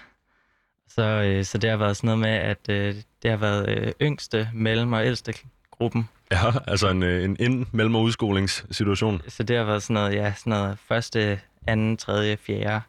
[0.95, 3.93] Så, øh, så det har været sådan noget med, at øh, det har været øh,
[4.03, 5.35] yngste, mellem og ældste
[5.71, 6.09] gruppen.
[6.33, 9.23] Ja, altså en, øh, en ind mellem- og udskolingssituation.
[9.29, 12.81] Så det har været sådan noget, ja, sådan noget første, anden, tredje, fjerde,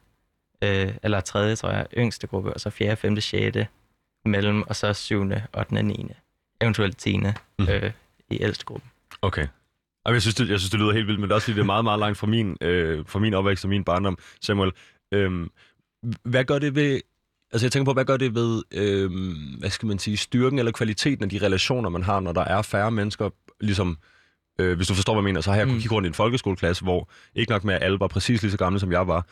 [0.63, 3.67] øh, eller tredje, tror jeg, yngste gruppe, og så fjerde, femte, sjette,
[4.25, 6.13] mellem, og så syvende, ottende, niende,
[6.62, 7.69] eventuelt tiende Mhm.
[7.69, 7.91] øh,
[8.29, 8.85] i ældste gruppe.
[9.21, 9.47] Okay.
[10.05, 11.55] Jamen, jeg, synes, det, jeg synes, det lyder helt vildt, men det er også fordi,
[11.55, 14.71] det er meget, meget langt fra min, øh, fra min opvækst og min barndom, Samuel.
[15.12, 15.50] Øhm,
[16.24, 17.01] hvad gør det ved...
[17.52, 20.72] Altså, jeg tænker på, hvad gør det ved, øhm, hvad skal man sige, styrken eller
[20.72, 23.30] kvaliteten af de relationer, man har, når der er færre mennesker,
[23.62, 23.98] ligesom...
[24.60, 25.74] Øh, hvis du forstår, hvad jeg mener, så har jeg mm.
[25.74, 25.80] Mm.
[25.80, 28.58] kigget rundt i en folkeskoleklasse, hvor ikke nok med, at alle var præcis lige så
[28.58, 29.28] gamle, som jeg var,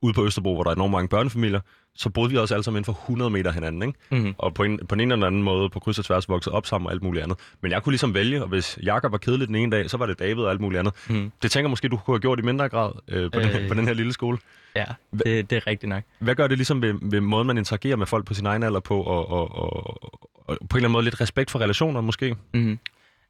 [0.00, 1.60] ude på Østerbro, hvor der er enormt mange børnefamilier,
[1.94, 3.98] så boede vi også alle sammen inden for 100 meter hinanden, ikke?
[4.10, 4.34] Mm-hmm.
[4.38, 6.86] og på en, på en eller anden måde på kryds og tværs vokset op sammen
[6.86, 7.38] og alt muligt andet.
[7.60, 10.06] Men jeg kunne ligesom vælge, og hvis Jakob var kedelig den ene dag, så var
[10.06, 10.94] det David og alt muligt andet.
[11.08, 11.32] Mm.
[11.42, 13.54] Det tænker måske, du kunne have gjort i mindre grad øh, på, øh.
[13.54, 14.38] Den, på den her lille skole.
[14.76, 16.02] Ja, det, det er rigtigt nok.
[16.18, 18.80] Hvad gør det ligesom ved, ved måden, man interagerer med folk på sin egen alder
[18.80, 22.36] på, og, og, og, og på en eller anden måde lidt respekt for relationer måske?
[22.54, 22.78] Mm.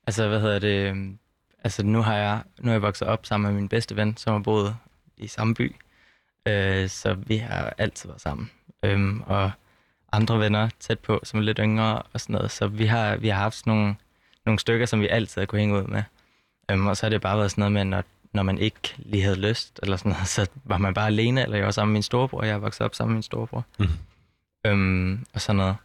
[0.07, 0.88] Altså, hvad hedder det?
[0.90, 1.19] øhm,
[1.64, 4.33] Altså, nu har jeg, nu er jeg vokset op sammen med min bedste ven, som
[4.33, 4.77] har boet
[5.16, 5.75] i samme by.
[6.49, 8.51] Øh, så vi har altid været sammen.
[8.83, 9.51] Øhm, og
[10.13, 12.51] andre venner tæt på, som er lidt yngre og sådan noget.
[12.51, 13.95] Så vi har, vi har haft sådan nogle,
[14.47, 16.03] nogle stykker, som vi altid har kunne hænge ud med.
[16.71, 19.23] Øhm, og så har det bare været sådan noget med, når, når man ikke lige
[19.23, 21.97] havde lyst, eller sådan noget, så var man bare alene, eller jeg var sammen med
[21.97, 22.45] min storebror.
[22.45, 23.65] Jeg er vokset op sammen med min storebror.
[23.79, 23.91] Mhm.
[24.67, 25.77] Øhm, og sådan noget.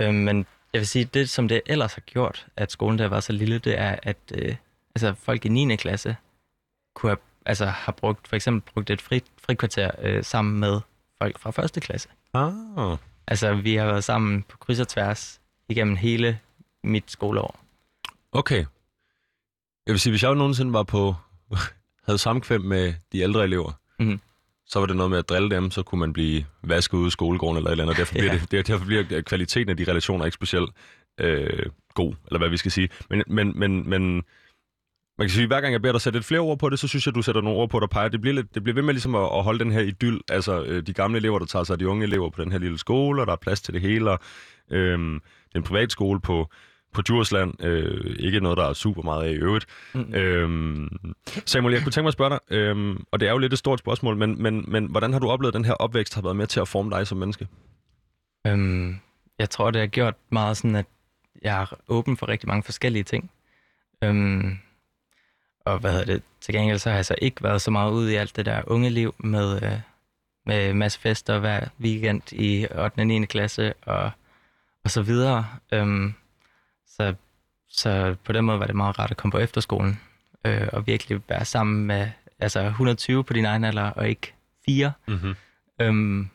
[0.00, 3.20] Øhm, men jeg vil sige, det som det ellers har gjort, at skolen der var
[3.20, 4.56] så lille, det er, at øh,
[4.94, 5.76] altså, folk i 9.
[5.76, 6.16] klasse
[6.94, 10.80] kunne have, altså, har brugt, for eksempel brugt et frit, frikvarter øh, sammen med
[11.18, 12.08] folk fra første klasse.
[12.34, 12.96] Ah.
[13.26, 16.38] Altså, vi har været sammen på kryds og tværs igennem hele
[16.84, 17.60] mit skoleår.
[18.32, 18.64] Okay.
[19.86, 21.14] Jeg vil sige, hvis jeg nogensinde var på,
[22.06, 24.20] havde samkvem med de ældre elever, Mhm.
[24.66, 27.10] så var det noget med at drille dem, så kunne man blive vasket ude i
[27.10, 27.96] skolegården eller et eller andet.
[27.96, 28.38] Derfor bliver, Ja.
[28.38, 30.70] det, det, derfor bliver kvaliteten af de relationer ikke specielt
[31.18, 32.88] øh, god, eller hvad vi skal sige.
[33.10, 34.22] Men, men, men, men
[35.18, 36.88] man kan sige, hver gang jeg beder dig sætte lidt flere ord på det, så
[36.88, 38.08] synes jeg, du sætter nogle ord på, der peger.
[38.08, 40.62] Det bliver, lidt, det bliver ved med ligesom at, at holde den her idyll, altså
[40.62, 42.78] øh, de gamle elever, der tager sig af de unge elever på den her lille
[42.78, 44.18] skole, og der er plads til det hele, og
[44.70, 46.48] øh, det er en privat skole på,
[46.92, 47.64] på Djursland.
[47.64, 49.66] Øh, ikke noget, der er super meget af i øvrigt.
[49.94, 50.14] Mm.
[50.14, 50.88] Øhm,
[51.26, 53.58] Samuel, jeg kunne tænke mig at spørge dig, øhm, og det er jo lidt et
[53.58, 56.36] stort spørgsmål, men, men, men hvordan har du oplevet, at den her opvækst har været
[56.36, 57.48] med til at forme dig som menneske?
[58.46, 58.96] Øhm,
[59.38, 60.86] jeg tror, det har gjort meget sådan, at
[61.42, 63.30] jeg er åben for rigtig mange forskellige ting.
[64.04, 64.58] Øhm,
[65.68, 66.22] og hvad hedder det?
[66.40, 68.62] Til gengæld så har jeg så ikke været så meget ude i alt det der
[68.66, 69.80] unge liv med, øh,
[70.46, 73.00] med masse fester hver weekend i 8.
[73.00, 73.26] og 9.
[73.26, 74.10] klasse og,
[74.84, 75.46] og så videre.
[75.72, 76.14] Øhm,
[76.86, 77.14] så,
[77.68, 80.00] så på den måde var det meget rart at komme på efterskolen
[80.44, 84.34] øh, og virkelig være sammen med altså 120 på din egen alder og ikke
[84.66, 84.92] fire.
[85.06, 85.34] Mm-hmm.
[85.80, 86.30] Øhm,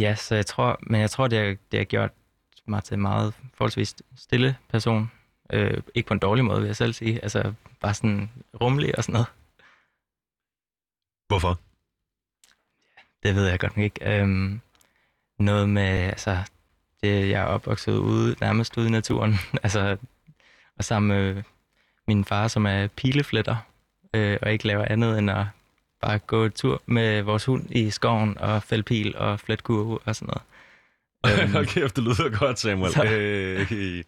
[0.00, 2.10] ja, så jeg tror, men jeg tror, det har, det har gjort
[2.66, 5.10] mig til en meget forholdsvis stille person.
[5.52, 7.22] Øh, ikke på en dårlig måde, vil jeg selv sige.
[7.22, 9.26] Altså, bare sådan rummelig og sådan noget.
[11.28, 11.60] Hvorfor?
[13.22, 14.20] Det ved jeg godt nok ikke.
[14.20, 14.60] Øhm,
[15.38, 16.38] noget med, altså,
[17.02, 19.34] det, jeg er opvokset ude, nærmest ude i naturen.
[19.62, 19.96] altså,
[20.78, 21.42] og sammen med
[22.08, 23.56] min far, som er pilefletter,
[24.14, 25.46] øh, og ikke laver andet end at
[26.00, 30.16] bare gå tur med vores hund i skoven og fælde pil og flet kurve og
[30.16, 30.42] sådan noget.
[31.56, 32.92] Øhm, kæft, det lyder godt, Samuel.
[32.92, 34.04] Så- Øh,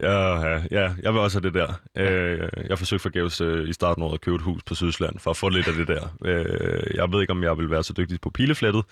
[0.00, 1.72] ja, ja, jeg vil også have det der.
[1.96, 5.30] Øh, jeg forsøgte forgæves øh, i starten af at købe et hus på Sydsland, for
[5.30, 6.08] at få lidt af det der.
[6.24, 8.84] Øh, jeg ved ikke, om jeg vil være så dygtig på pileflettet,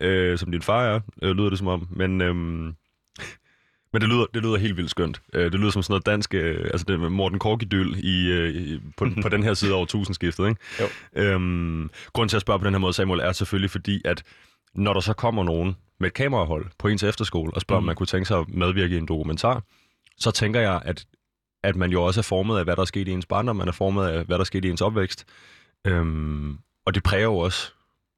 [0.00, 1.88] øh, som din far er, øh, lyder det som om.
[1.90, 2.34] Men, øh,
[3.92, 5.20] Men det lyder, det lyder helt vildt skønt.
[5.32, 8.54] Øh, det lyder som sådan noget dansk, øh, altså det med Morten Kork-idyl i, øh,
[8.54, 10.60] i, på, på den her side over tusindskiftet, ikke?
[10.80, 10.86] Jo.
[11.22, 14.22] Øhm, grunden til at spørge på den her måde, Samuel, er selvfølgelig fordi, at
[14.74, 17.84] når der så kommer nogen med et kamerahold på ens efterskole og spørger, mm.
[17.84, 19.62] om man kunne tænke sig at medvirke i en dokumentar,
[20.18, 21.06] så tænker jeg, at,
[21.62, 23.68] at man jo også er formet af, hvad der er sket i ens barndom, man
[23.68, 25.26] er formet af, hvad der er sket i ens opvækst.
[25.86, 27.72] Øhm, og det præger jo også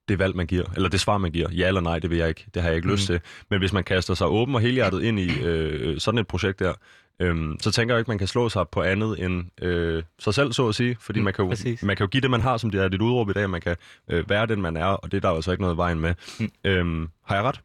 [0.09, 1.50] det valg, man giver, eller det svar, man giver.
[1.50, 2.46] Ja eller nej, det vil jeg ikke.
[2.54, 2.94] Det har jeg ikke mm.
[2.94, 3.20] lyst til.
[3.50, 6.74] Men hvis man kaster sig åben og helhjertet ind i øh, sådan et projekt der,
[7.20, 10.52] øhm, så tænker jeg ikke, man kan slå sig på andet end øh, sig selv,
[10.52, 10.96] så at sige.
[11.00, 12.88] Fordi mm, man, kan jo, man kan jo give det, man har, som det er
[12.88, 13.50] dit udråb i dag.
[13.50, 13.76] Man kan
[14.09, 16.14] øh, være den, man er, og det er der altså ikke noget vejen med.
[16.40, 16.50] Mm.
[16.64, 17.61] Øhm, har jeg ret?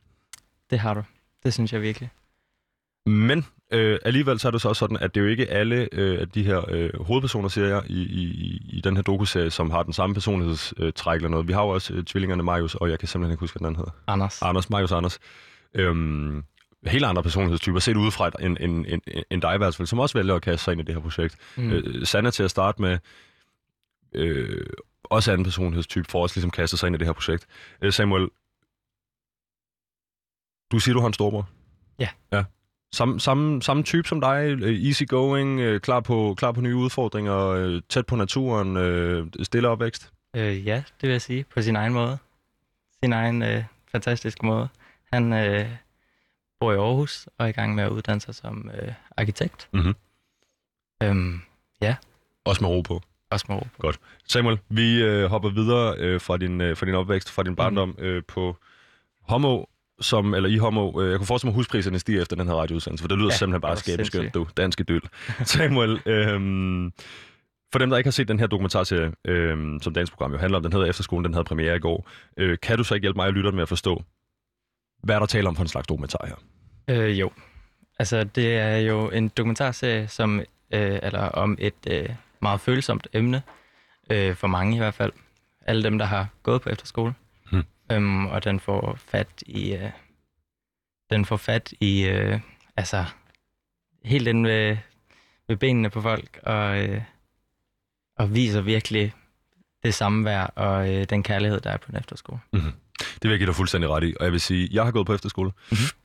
[0.70, 1.04] Det har du.
[1.44, 2.10] Det synes jeg virkelig.
[3.06, 5.90] Men øh, alligevel så er det så også sådan, at det er jo ikke alle
[5.92, 9.72] øh, af de her øh, hovedpersoner, siger jeg, i, i, i den her dokuserie, som
[9.72, 11.48] har den samme personlighedstræk eller noget.
[11.48, 13.76] Vi har jo også øh, tvillingerne Marius, og jeg kan simpelthen ikke huske, hvad den
[13.76, 13.92] hedder.
[14.08, 14.42] Anders.
[14.42, 15.20] Anders, Marius Anders.
[15.74, 16.44] Øhm,
[16.88, 20.18] helt andre personlighedstyper, set udefra end, end, end, end dig i hvert fald, som også
[20.18, 21.38] vælger at kaste sig ind i det her projekt.
[21.56, 21.72] Mm.
[21.72, 22.98] Øh, Sanna til at starte med,
[24.16, 24.66] øh,
[25.04, 27.48] også anden personlighedstype, for også ligesom kaste sig ind i det her projekt.
[27.82, 28.30] Øh, Samuel,
[30.72, 31.50] du siger, du har en storbror?
[32.00, 32.10] Ja.
[32.34, 32.44] Ja.
[32.94, 36.76] Samme, samme, samme type som dig, øh, easy going, øh, klar, på, klar på nye
[36.76, 40.12] udfordringer, øh, tæt på naturen, stille opvækst?
[40.36, 42.18] Øh, ja, det vil jeg sige, på sin egen måde.
[43.04, 44.68] Sin egen øh, fantastiske måde.
[45.14, 45.66] Han øh,
[46.60, 49.70] bor i Aarhus og er i gang med at uddanne sig som øh, arkitekt.
[49.74, 49.96] Mm-hmm.
[51.04, 51.42] Øhm,
[51.82, 51.96] ja.
[52.46, 53.02] Også med ro på?
[53.30, 53.82] Også med ro på.
[53.82, 54.00] Godt.
[54.28, 57.96] Samuel, vi øh, hopper videre øh, fra, din, øh, fra din opvækst, fra din barndom
[57.98, 58.04] mm.
[58.04, 58.58] øh, på
[59.22, 59.64] Homo
[60.02, 62.54] som, eller i Homo, øh, jeg kunne forestille mig, at huspriserne stiger efter den her
[62.54, 65.02] radioudsendelse, for det lyder ja, simpelthen bare skæbeskønt, du, dansk idyl.
[65.44, 66.94] Samuel, øhm,
[67.72, 70.58] for dem, der ikke har set den her dokumentarserie, øhm, som dagens program jo handler
[70.58, 73.18] om, den hedder Efterskolen, den havde premiere i går, øh, kan du så ikke hjælpe
[73.18, 74.04] mig og lytterne med at forstå,
[75.04, 76.36] hvad er der taler om for en slags dokumentar her?
[76.88, 77.32] Øh, jo.
[78.00, 80.40] Altså, det er jo en dokumentarserie, som,
[80.74, 82.10] øh, eller om et øh,
[82.42, 83.42] meget følsomt emne,
[84.12, 85.12] øh, for mange i hvert fald.
[85.68, 87.14] Alle dem, der har gået på efterskole.
[87.92, 89.90] Øhm, og den får fat i, øh,
[91.10, 92.40] den får fat i, øh,
[92.78, 93.06] altså,
[94.04, 94.78] helt den ved,
[95.48, 97.02] ved benene på folk, og, øh,
[98.18, 99.14] og viser virkelig
[99.84, 102.40] det samvær og øh, den kærlighed, der er på en efterskole.
[102.54, 102.72] Mm-hmm.
[103.00, 105.06] Det vil jeg give dig fuldstændig ret i, og jeg vil sige, jeg har gået
[105.06, 105.52] på efterskole.
[105.52, 105.98] Mm-hmm.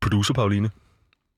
[0.00, 0.70] Producer Pauline,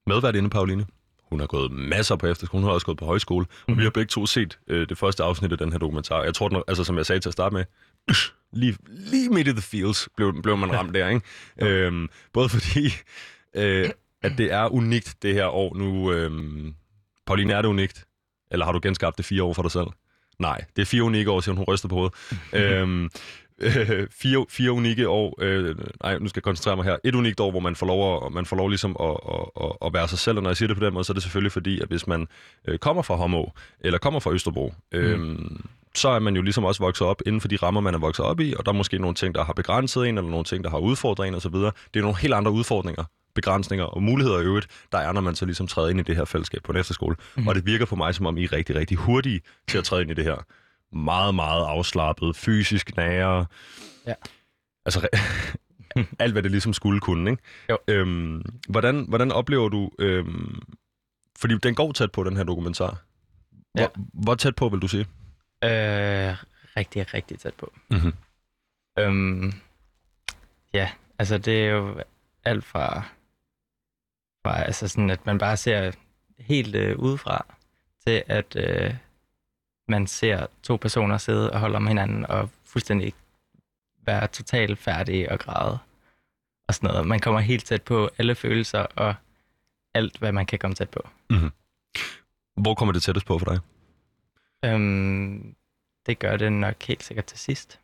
[0.06, 0.86] medvært Pauline,
[1.22, 3.72] hun har gået masser på efterskole, hun har også gået på højskole, mm-hmm.
[3.72, 6.22] og vi har begge to set øh, det første afsnit af den her dokumentar.
[6.22, 7.64] Jeg tror, den, altså som jeg sagde til at starte med,
[8.52, 11.22] lige, lige midt i the fields blev, blev man ramt der, ikke?
[11.62, 12.92] øhm, både fordi,
[13.56, 13.90] øh,
[14.22, 16.12] at det er unikt det her år nu.
[16.12, 16.74] Øhm,
[17.26, 18.06] Pauline, er det unikt?
[18.50, 19.86] Eller har du genskabt det fire år for dig selv?
[20.38, 22.14] Nej, det er fire unikke år, siger hun, hun ryster på hovedet.
[22.52, 23.10] øhm,
[23.58, 27.40] øh, fire, fire unikke år, øh, nej, nu skal jeg koncentrere mig her, et unikt
[27.40, 30.08] år, hvor man får lov, at, man får lov ligesom at, at, at, at være
[30.08, 31.80] sig selv, og når jeg siger det på den måde, så er det selvfølgelig fordi,
[31.80, 32.28] at hvis man
[32.68, 33.44] øh, kommer fra Homo,
[33.80, 35.62] eller kommer fra Østerbro, øh, mm
[35.94, 38.24] så er man jo ligesom også vokset op inden for de rammer, man er vokset
[38.24, 40.64] op i, og der er måske nogle ting, der har begrænset en, eller nogle ting,
[40.64, 41.54] der har udfordret en osv.
[41.54, 45.34] Det er nogle helt andre udfordringer, begrænsninger og muligheder i øvrigt, der er, når man
[45.34, 47.16] så ligesom træder ind i det her fællesskab på en efterskole.
[47.36, 47.48] Mm.
[47.48, 50.02] Og det virker på mig, som om I er rigtig, rigtig hurtige til at træde
[50.02, 50.36] ind i det her.
[50.96, 53.46] Meget, meget afslappet, fysisk nære.
[54.06, 54.14] Ja.
[54.84, 55.08] Altså,
[56.18, 57.42] alt hvad det ligesom skulle kunne, ikke?
[57.70, 57.78] Jo.
[57.88, 59.90] Øhm, hvordan, hvordan oplever du...
[59.98, 60.62] Øhm,
[61.38, 62.96] fordi den går tæt på, den her dokumentar.
[63.74, 63.88] Hvor, ja.
[64.12, 65.06] hvor tæt på, vil du sige?
[65.64, 66.36] Øh,
[66.76, 67.72] rigtig, rigtig tæt på.
[67.90, 68.12] Mm-hmm.
[68.98, 69.52] Øhm,
[70.72, 72.02] ja, altså det er jo
[72.44, 73.02] alt fra,
[74.42, 75.92] fra altså sådan, at man bare ser
[76.38, 77.46] helt øh, udefra,
[78.06, 78.94] til at øh,
[79.88, 83.14] man ser to personer sidde og holde om hinanden og fuldstændig
[84.06, 85.78] være totalt færdige og græde
[86.68, 87.06] og sådan noget.
[87.06, 89.14] Man kommer helt tæt på alle følelser og
[89.94, 91.08] alt, hvad man kan komme tæt på.
[91.30, 91.50] Mm-hmm.
[92.56, 93.58] Hvor kommer det tættest på for dig?
[94.64, 95.56] Øhm,
[96.06, 97.80] det gør det nok helt sikkert til sidst.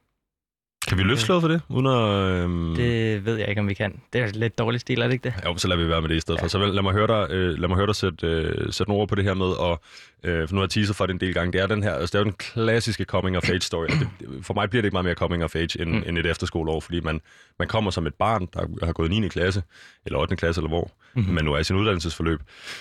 [0.88, 1.60] Kan vi løfte for det?
[1.68, 2.74] Uden at, øhm...
[2.76, 4.00] Det ved jeg ikke, om vi kan.
[4.12, 5.34] Det er lidt dårlig stil, er det ikke det?
[5.44, 6.44] Jo, så lader vi være med det i stedet ja.
[6.44, 6.48] for.
[6.48, 9.08] Så lad mig høre dig, øh, lad mig høre dig sætte, øh, sætte nogle ord
[9.08, 9.80] på det her med, og
[10.24, 11.92] øh, for nu har jeg teaset for det en del gange, det er den her,
[11.92, 13.86] altså det er jo den klassiske coming of age story.
[13.86, 14.08] Det,
[14.42, 16.02] for mig bliver det ikke meget mere coming of age end, mm.
[16.06, 17.20] end et efterskoleår, fordi man,
[17.58, 19.28] man kommer som et barn, der har gået 9.
[19.28, 19.62] klasse,
[20.06, 20.36] eller 8.
[20.36, 21.34] klasse, eller hvor, mm-hmm.
[21.34, 22.40] man nu er i sin uddannelsesforløb,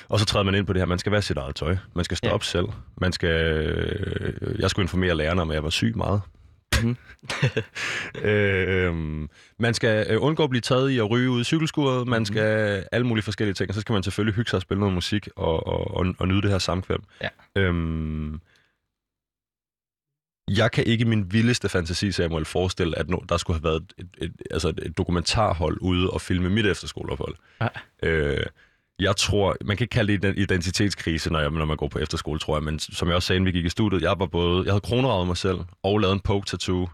[0.10, 2.06] og så træder man ind på det her, man skal være sit eget tøj, man
[2.06, 2.34] skal stå ja.
[2.34, 2.66] op selv,
[3.02, 6.22] man skal, øh, jeg skulle informere lærerne om, at jeg var syg meget,
[6.84, 6.96] Mm.
[8.30, 8.94] øh,
[9.60, 12.26] man skal øh, undgå at blive taget i at ryge ud i cykelskuret, man mm.
[12.26, 14.96] skal alle mulige forskellige ting, og så skal man selvfølgelig hygge sig og spille noget
[14.96, 17.04] musik og, og, og, og nyde det her samkvem.
[17.22, 17.30] Ja.
[17.56, 18.42] Øhm,
[20.48, 23.94] jeg kan ikke i min vildeste fantasi, Samuel, forestille, at no, der skulle have været
[23.98, 27.36] et, et, altså et dokumentarhold ude og filme mit efterskoleophold.
[27.62, 27.68] Ja.
[28.04, 28.46] Øh,
[29.00, 32.00] Jeg tror, man kan ikke kalde det en identitetskrise, når, jeg, når man går på
[32.00, 34.26] efterskole, tror jeg, men som jeg også sagde, inden vi gik i studiet, jeg var
[34.26, 36.90] både, jeg havde kroneravet mig selv, og lavet en poke tattoo,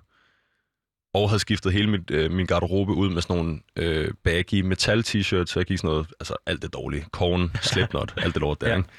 [1.14, 5.00] og havde skiftet hele mit, øh, min garderobe ud med sådan nogle øh, baggy metal
[5.08, 8.62] t-shirts, så jeg gik sådan noget, altså alt det dårlige, Korn, Slipknot, alt det lort
[8.62, 8.78] der, Ja.
[8.78, 8.90] ikke?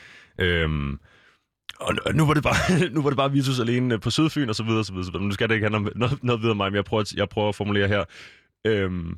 [0.62, 0.98] Øhm,
[1.80, 4.62] og nu- var det bare, nu var det bare Vitus alene på Sydfyn og så
[4.62, 5.24] videre, og så videre, så videre.
[5.26, 7.28] Nu skal det ikke handle om noget, noget videre mig, men jeg prøver, at, jeg
[7.28, 8.04] prøver at formulere her.
[8.66, 9.16] Øhm,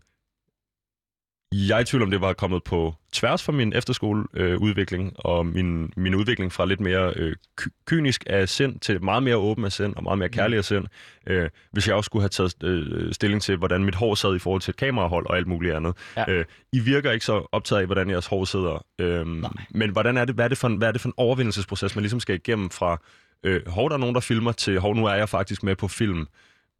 [1.54, 5.46] jeg er i tvivl om, det var kommet på tværs for min efterskoleudvikling, øh, og
[5.46, 9.64] min, min udvikling fra lidt mere øh, ky- kynisk af sind til meget mere åben
[9.64, 10.86] af sind og meget mere kærlig af sind.
[11.26, 14.38] Øh, hvis jeg også skulle have taget øh, stilling til, hvordan mit hår sad i
[14.38, 15.96] forhold til et kamerahold og alt muligt andet.
[16.16, 16.30] Ja.
[16.30, 18.84] Øh, I virker ikke så optaget af, hvordan jeres hår sidder.
[18.98, 19.50] Øh, Nej.
[19.70, 21.96] men hvordan er det, hvad, er det for en, hvad er det for en overvindelsesproces,
[21.96, 23.00] man ligesom skal igennem fra,
[23.44, 25.88] øh, hov, der er nogen, der filmer, til hov, nu er jeg faktisk med på
[25.88, 26.26] film.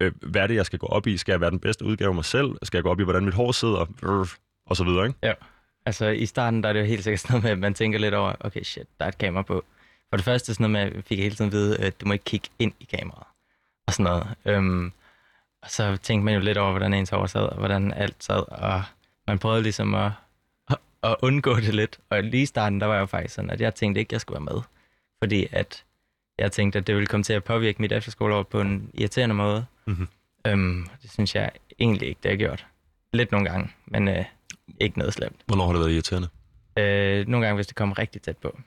[0.01, 1.17] Øh, hvad er det, jeg skal gå op i?
[1.17, 2.51] Skal jeg være den bedste udgave af mig selv?
[2.63, 3.81] Skal jeg gå op i, hvordan mit hår sidder?
[3.81, 4.27] Øh,
[4.67, 5.19] og så videre, ikke?
[5.23, 5.33] Ja.
[5.87, 7.99] Altså i starten, der er det jo helt sikkert sådan noget med, at man tænker
[7.99, 9.65] lidt over, okay shit, der er et kamera på.
[10.11, 12.07] For det første sådan noget med, at jeg fik hele tiden at vide, at du
[12.07, 13.27] må ikke kigge ind i kameraet.
[13.87, 14.27] Og sådan noget.
[14.45, 14.93] Øhm,
[15.63, 18.53] og så tænkte man jo lidt over, hvordan ens hår sad, og hvordan alt sad.
[18.53, 18.83] Og
[19.27, 20.13] man prøvede ligesom at,
[20.71, 21.99] at, at undgå det lidt.
[22.11, 24.21] Og lige i starten, der var jeg jo faktisk sådan, at jeg tænkte ikke, jeg
[24.21, 24.63] skulle være med.
[25.23, 25.85] Fordi at
[26.39, 29.67] jeg tænkte, at det ville komme til at påvirke mit efterskoleår på en irriterende måde.
[29.87, 30.09] Mhm.
[30.47, 32.67] Øhm, det synes jeg egentlig ikke, det har gjort.
[33.13, 34.25] Lidt nogle gange, men øh,
[34.81, 35.41] ikke noget slemt.
[35.47, 36.29] Hvornår har det været irriterende?
[36.79, 38.59] Øh, nogle gange, hvis det kommer rigtig tæt på.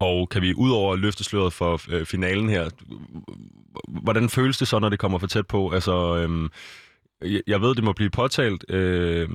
[0.00, 2.70] Og kan vi udover at løfte sløret for øh, finalen her,
[4.02, 5.70] hvordan føles det så, når det kommer for tæt på?
[5.70, 6.50] Altså, øhm,
[7.22, 9.28] jeg, jeg ved, det må blive påtalt, øh,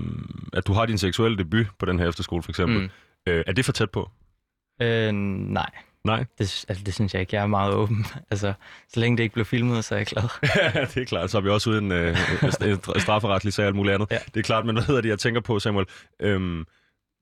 [0.54, 2.80] at du har din seksuelle debut på den her efterskole, for eksempel.
[2.80, 2.90] Mm.
[3.28, 4.10] Øh, er det for tæt på?
[4.82, 5.70] Øh, nej,
[6.06, 6.26] Nej.
[6.38, 7.36] det, altså, det synes jeg ikke.
[7.36, 8.06] Jeg er meget åben.
[8.32, 8.54] Altså,
[8.90, 10.24] så længe det ikke blev filmet, så er jeg glad.
[10.94, 11.32] det er klart.
[11.32, 12.18] Så er vi også uden øh,
[12.62, 14.12] en strafferetlig sag og alt muligt andet.
[14.12, 14.18] Ja.
[14.34, 15.86] Det er klart, men hvad hedder det, jeg tænker på, Samuel?
[16.20, 16.66] Øhm,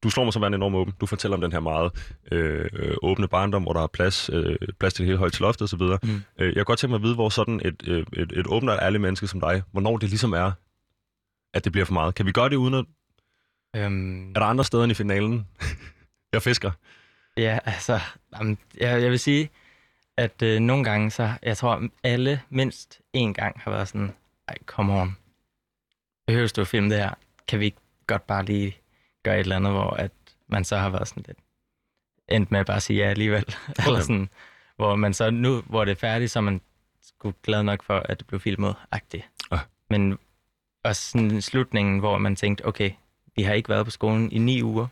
[0.04, 0.94] du slår mig som værende enormt åben.
[1.02, 1.92] Du fortæller om den her meget
[2.32, 5.42] øh, øh, åbne barndom, hvor der er plads, øh, plads til det hele højt til
[5.42, 5.82] loftet osv.
[5.82, 6.22] Mm.
[6.40, 8.70] Øh, jeg kan godt tænke mig at vide, hvor sådan et, øh, et, et åbent
[8.70, 10.52] og ærligt menneske som dig, hvornår det ligesom er,
[11.54, 12.16] at det bliver for meget.
[12.16, 12.86] Kan vi gøre det uden at...
[13.76, 15.48] Øhm, Er der andre steder end i finalen?
[16.34, 16.72] jeg fisker.
[17.38, 18.00] Ja, altså,
[18.38, 19.50] jamen, jeg, jeg vil sige,
[20.18, 24.14] at øh, nogle gange, så jeg tror, alle mindst én gang har været sådan,
[24.48, 25.18] ej, come on.
[26.28, 27.14] Behøver du at filme det her?
[27.48, 28.78] Kan vi ikke godt bare lige
[29.24, 30.12] gøre et eller andet, hvor at
[30.48, 31.38] man så har været sådan lidt
[32.30, 33.46] endt med at bare sige ja alligevel.
[33.70, 33.88] Okay.
[33.88, 34.30] Eller sådan,
[34.76, 36.62] hvor man så nu, hvor det er færdigt, så er man
[37.02, 39.30] sgu glad nok for, at det blev filmet agtigt.
[39.52, 39.60] Ah.
[39.90, 40.18] Men
[40.84, 42.92] også sådan slutningen, hvor man tænkte, okay,
[43.36, 44.88] vi har ikke været på skolen i ni uger.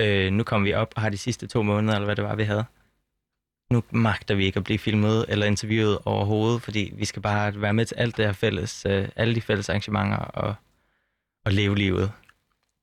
[0.00, 2.34] Øh, nu kommer vi op og har de sidste to måneder, eller hvad det var,
[2.34, 2.64] vi havde.
[3.70, 7.74] Nu magter vi ikke at blive filmet eller interviewet overhovedet, fordi vi skal bare være
[7.74, 10.54] med til alt det her fælles, øh, alle de fælles arrangementer og,
[11.44, 12.12] og leve livet.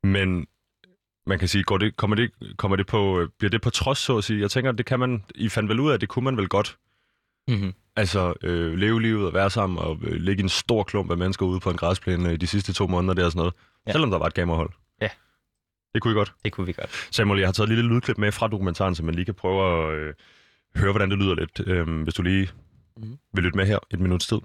[0.03, 0.47] Men
[1.25, 3.97] man kan sige, går det, kommer, det, kommer det på, øh, bliver det på trods,
[3.97, 4.41] så at sige?
[4.41, 6.47] Jeg tænker, det kan man, I fandt vel ud af, at det kunne man vel
[6.47, 6.77] godt.
[7.47, 7.73] Mm-hmm.
[7.95, 11.17] Altså, øh, leve livet og være sammen og øh, ligge i en stor klump af
[11.17, 13.53] mennesker ude på en græsplæne øh, de sidste to måneder der og sådan noget.
[13.87, 13.91] Ja.
[13.91, 14.69] Selvom der var et kamerahold.
[15.93, 16.33] Det kunne I godt.
[16.45, 17.07] Det kunne vi godt.
[17.11, 19.91] Samuel, jeg har taget et lille lydklip med fra dokumentaren, så man lige kan prøve
[19.93, 20.13] at øh,
[20.75, 21.61] høre, hvordan det lyder lidt.
[21.67, 22.49] Øh, hvis du lige
[22.97, 23.17] Mhm.
[23.33, 24.37] vil lytte med her et minuts tid.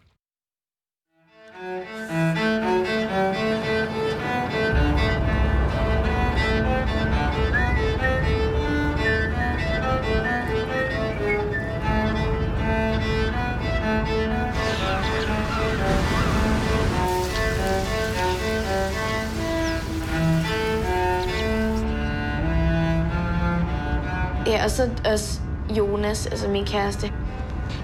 [24.58, 25.40] Ja, og så også
[25.78, 27.12] Jonas, altså min kæreste.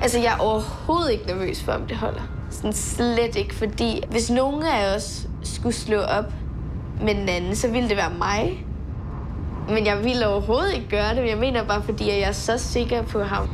[0.03, 2.21] Altså, jeg er overhovedet ikke nervøs for, om det holder.
[2.51, 6.25] Sådan slet ikke, fordi hvis nogen af os skulle slå op
[7.03, 8.67] med den anden, så ville det være mig.
[9.69, 11.29] Men jeg ville overhovedet ikke gøre det.
[11.29, 13.49] Jeg mener bare, fordi jeg er så sikker på ham.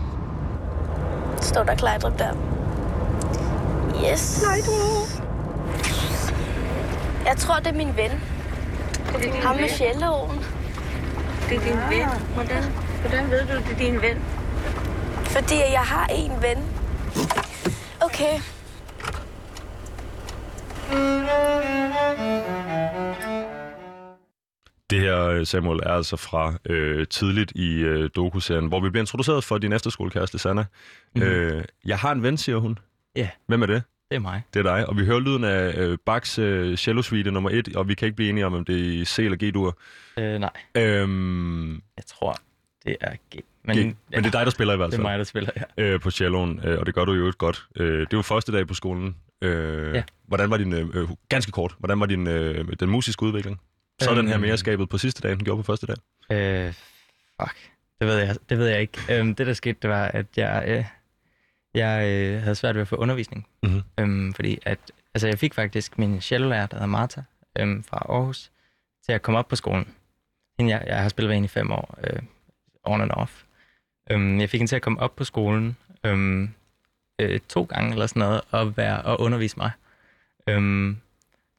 [1.41, 2.33] Står der Klejdrup der?
[4.13, 4.45] Yes.
[4.45, 5.25] Klejdrup.
[7.27, 8.11] Jeg tror, det er min ven.
[9.43, 10.45] Ham med fjelloven.
[11.49, 12.09] Det er din ven.
[12.35, 12.63] Hvordan,
[13.01, 14.19] hvordan ved du, det er din ven?
[15.25, 16.59] Fordi jeg har en ven.
[18.01, 18.41] Okay.
[24.91, 29.03] Det her, øh, Samuel, er altså fra øh, tidligt i øh, dokuserien, hvor vi bliver
[29.03, 30.65] introduceret for din efterskolekæreste, Sanna.
[31.15, 31.23] Mm.
[31.23, 32.79] Øh, jeg har en ven, siger hun.
[33.17, 33.29] Ja.
[33.47, 33.83] Hvem er det?
[34.11, 34.43] Det er mig.
[34.55, 34.89] Det er dig.
[34.89, 38.07] Og vi hører lyden af øh, Bachs øh, cello suite nummer 1, og vi kan
[38.07, 39.79] ikke blive enige om, om det er C eller G-dur.
[40.19, 42.37] Øh, nej, Øhm, jeg tror,
[42.85, 43.39] det er G.
[43.65, 45.25] Men, G, men det er dig, der spiller i hvert det er fald mig, der
[45.25, 45.83] spiller, ja.
[45.85, 47.67] øh, på celloen, øh, og det gør du jo godt.
[47.77, 49.17] Øh, det var første dag på skolen.
[49.43, 50.03] Øh, Ja.
[50.27, 53.61] Hvordan var din, øh, øh, ganske kort, hvordan var din, øh, den musiske udvikling?
[54.03, 54.43] Så er den her Øhm.
[54.43, 55.97] mere skabet på sidste dag, end den gjorde på første dag.
[56.33, 56.73] Øh,
[57.43, 57.57] fuck.
[58.01, 58.99] Det ved jeg, det ved jeg ikke.
[59.11, 60.85] Øhm, det, der skete, det var, at jeg, øh,
[61.75, 63.47] jeg øh, havde svært ved at få undervisning.
[63.63, 63.83] Mhm.
[64.01, 64.79] Øhm, fordi at,
[65.15, 67.21] altså, jeg fik faktisk min cellolærer, der hedder Martha,
[67.59, 68.51] øhm, fra Aarhus,
[69.07, 69.89] til at komme op på skolen.
[70.59, 72.23] Hende, jeg, jeg har spillet med hende i fem år, øh,
[72.85, 73.43] on and off.
[74.11, 76.55] Øhm, jeg fik hende til at komme op på skolen øhm,
[77.21, 79.71] øh, to gange eller sådan noget, og, være, og undervise mig.
[80.47, 80.97] Øhm,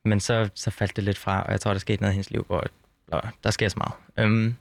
[0.06, 2.32] men så, så faldt det lidt fra, og jeg tror, der skete noget i hendes
[2.32, 2.64] liv, hvor
[3.08, 3.94] hvor der sker så meget.
[4.18, 4.56] Øhm,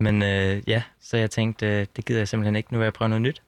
[0.00, 2.92] men øh, ja, så jeg tænkte, øh, det gider jeg simpelthen ikke, nu vil jeg
[2.92, 3.42] prøve noget nyt.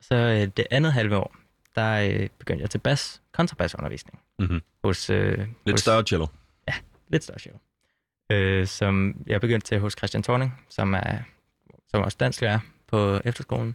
[0.00, 1.36] Så øh, det andet halve år,
[1.74, 4.62] der øh, begyndte jeg til bas, kontrabassundervisning Mhm.
[4.84, 5.10] hos...
[5.10, 6.26] Øh, Lidt hos, større cello.
[7.08, 7.54] Lidt større show.
[8.30, 11.18] Øh, som jeg begyndte til hos Christian Thorning, som er
[11.94, 13.74] som også dansklærer på efterskolen.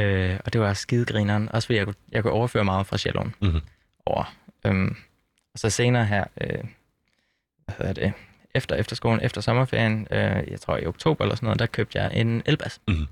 [0.00, 3.34] Øh, og det var skidegrineren, også fordi jeg kunne, jeg kunne overføre meget fra celloen
[3.42, 3.60] Mhm.
[4.06, 4.34] over.
[4.66, 4.96] Øhm,
[5.54, 6.64] og så senere her, øh,
[7.64, 8.12] hvad hedder det,
[8.54, 12.14] efter efterskolen, efter sommerferien, øh, jeg tror i oktober eller sådan noget, der købte jeg
[12.20, 13.06] en elbas, Mhm.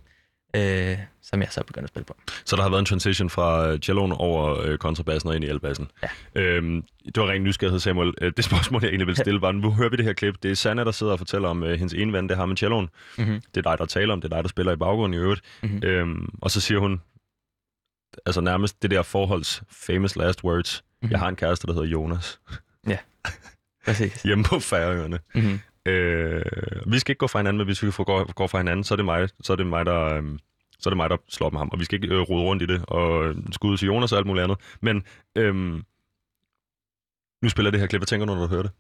[0.57, 2.17] Øh, som jeg så begyndte at spille på.
[2.45, 5.49] Så der har været en transition fra øh, celloen over øh, kontrabassen og ind i
[5.49, 5.91] elbassen.
[6.03, 6.09] Ja.
[6.35, 8.15] Øhm, det var ren nysgerrighed, Samuel.
[8.21, 10.35] Øh, Det spørgsmål, jeg egentlig vil stille, var, nu hører vi det her klip.
[10.43, 12.57] Det er Sanna, der sidder og fortæller om øh, hendes ene ven, det har med
[12.57, 12.89] celloen.
[13.19, 13.41] Mm-hmm.
[13.55, 15.41] Det er dig, der taler om, det er dig, der spiller i baggrunden i øvrigt.
[15.63, 15.81] Mhm.
[15.85, 17.01] Øhm, og så siger hun,
[18.27, 20.85] altså nærmest det der forholds famous last words.
[21.03, 21.11] Mhm.
[21.11, 22.41] Jeg har en kæreste, der hedder Jonas,
[23.85, 24.23] Præcis.
[24.27, 25.19] hjemme på Færøerne.
[25.35, 25.61] Mm-hmm.
[25.87, 26.43] Øh,
[26.87, 28.95] vi skal ikke gå fra hinanden, men hvis vi går, gå, går fra hinanden, så
[28.95, 30.15] er det mig, så er det mig der...
[30.15, 30.39] Øh,
[30.79, 32.43] så er det mig, der slår op med ham, og vi skal ikke øh, rode
[32.43, 34.59] rundt i det, og øh, skud til Jonas og alt muligt andet.
[34.81, 35.05] Men
[35.37, 35.85] øhm,
[37.43, 38.01] nu spiller det her klip.
[38.01, 38.71] Hvad tænker du, når du hører det?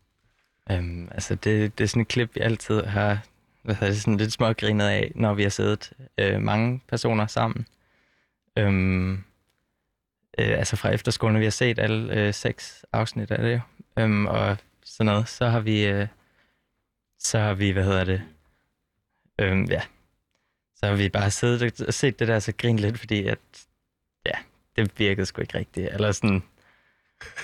[0.70, 3.18] Øhm, altså, det, det er sådan et klip, vi altid har
[3.62, 7.66] hvad hedder det, sådan lidt smågrinet af, når vi har siddet øh, mange personer sammen.
[8.58, 9.12] Øhm,
[10.38, 13.60] øh, altså fra efterskolen, vi har set alle øh, seks afsnit af det jo.
[14.02, 15.28] Øhm, og sådan noget.
[15.28, 16.06] Så har vi, øh,
[17.20, 18.22] så har vi, hvad hedder det,
[19.38, 19.83] øhm, ja,
[20.76, 23.38] så har vi bare siddet og set det der, så grint lidt, fordi at,
[24.26, 24.38] ja,
[24.76, 25.88] det virkede sgu ikke rigtigt.
[25.92, 26.42] Eller sådan,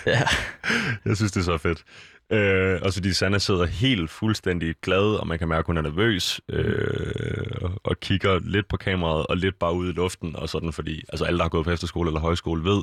[0.06, 0.22] ja.
[1.04, 1.84] Jeg synes, det er så fedt.
[2.30, 5.82] Øh, og fordi Sanna sidder helt fuldstændig glad, og man kan mærke, at hun er
[5.82, 10.48] nervøs, øh, og, og kigger lidt på kameraet, og lidt bare ud i luften, og
[10.48, 12.82] sådan, fordi altså alle, der har gået på efterskole eller højskole, ved,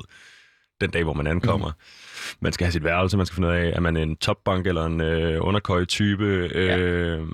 [0.80, 2.36] den dag, hvor man ankommer, mm.
[2.40, 4.86] man skal have sit værelse, man skal finde ud af, er man en topbank eller
[4.86, 7.26] en øh, underkøj-type, øh,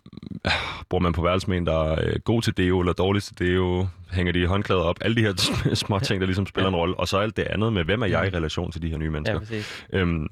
[0.90, 3.38] bor man på værelse med en, der er øh, god til deo eller dårlig til
[3.38, 6.76] deo, hænger de håndklæder op, alle de her sm- små ting, der ligesom spiller en
[6.76, 8.96] rolle, og så alt det andet med, hvem er jeg i relation til de her
[8.98, 9.34] nye mennesker.
[9.34, 9.86] ja, præcis.
[9.92, 10.26] Øhm,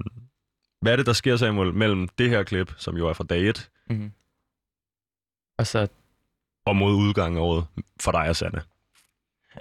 [0.81, 3.41] hvad er det, der sker, Samuel, mellem det her klip, som jo er fra dag
[3.49, 4.13] 1, Mm-hmm.
[5.59, 5.89] Og så
[6.67, 7.67] og mod udgangen af året
[8.01, 8.63] for dig og Sanne?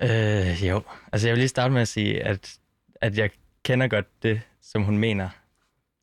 [0.01, 2.57] Øh, jo, altså jeg vil lige starte med at sige, at,
[3.03, 3.29] at jeg
[3.63, 5.29] kender godt det, som hun mener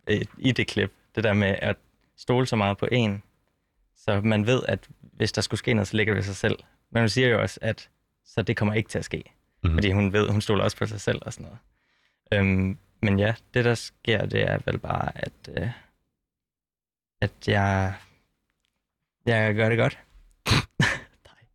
[0.07, 0.93] øh, i det klip.
[1.15, 1.77] Det der med at
[2.17, 3.23] stole så meget på en,
[3.97, 6.59] så man ved, at hvis der skulle ske noget, så ligger det ved sig selv.
[6.91, 7.91] Men hun siger jo også, at
[8.25, 9.17] så det kommer ikke til at ske.
[9.17, 9.35] Mhm.
[9.63, 9.77] Mm-hmm.
[9.77, 11.59] Fordi hun ved, hun stoler også på sig selv og sådan noget.
[12.33, 15.69] Øhm, men ja, det der sker, det er vel bare, at, øh,
[17.21, 17.95] at jeg,
[19.27, 19.99] jeg gør det godt.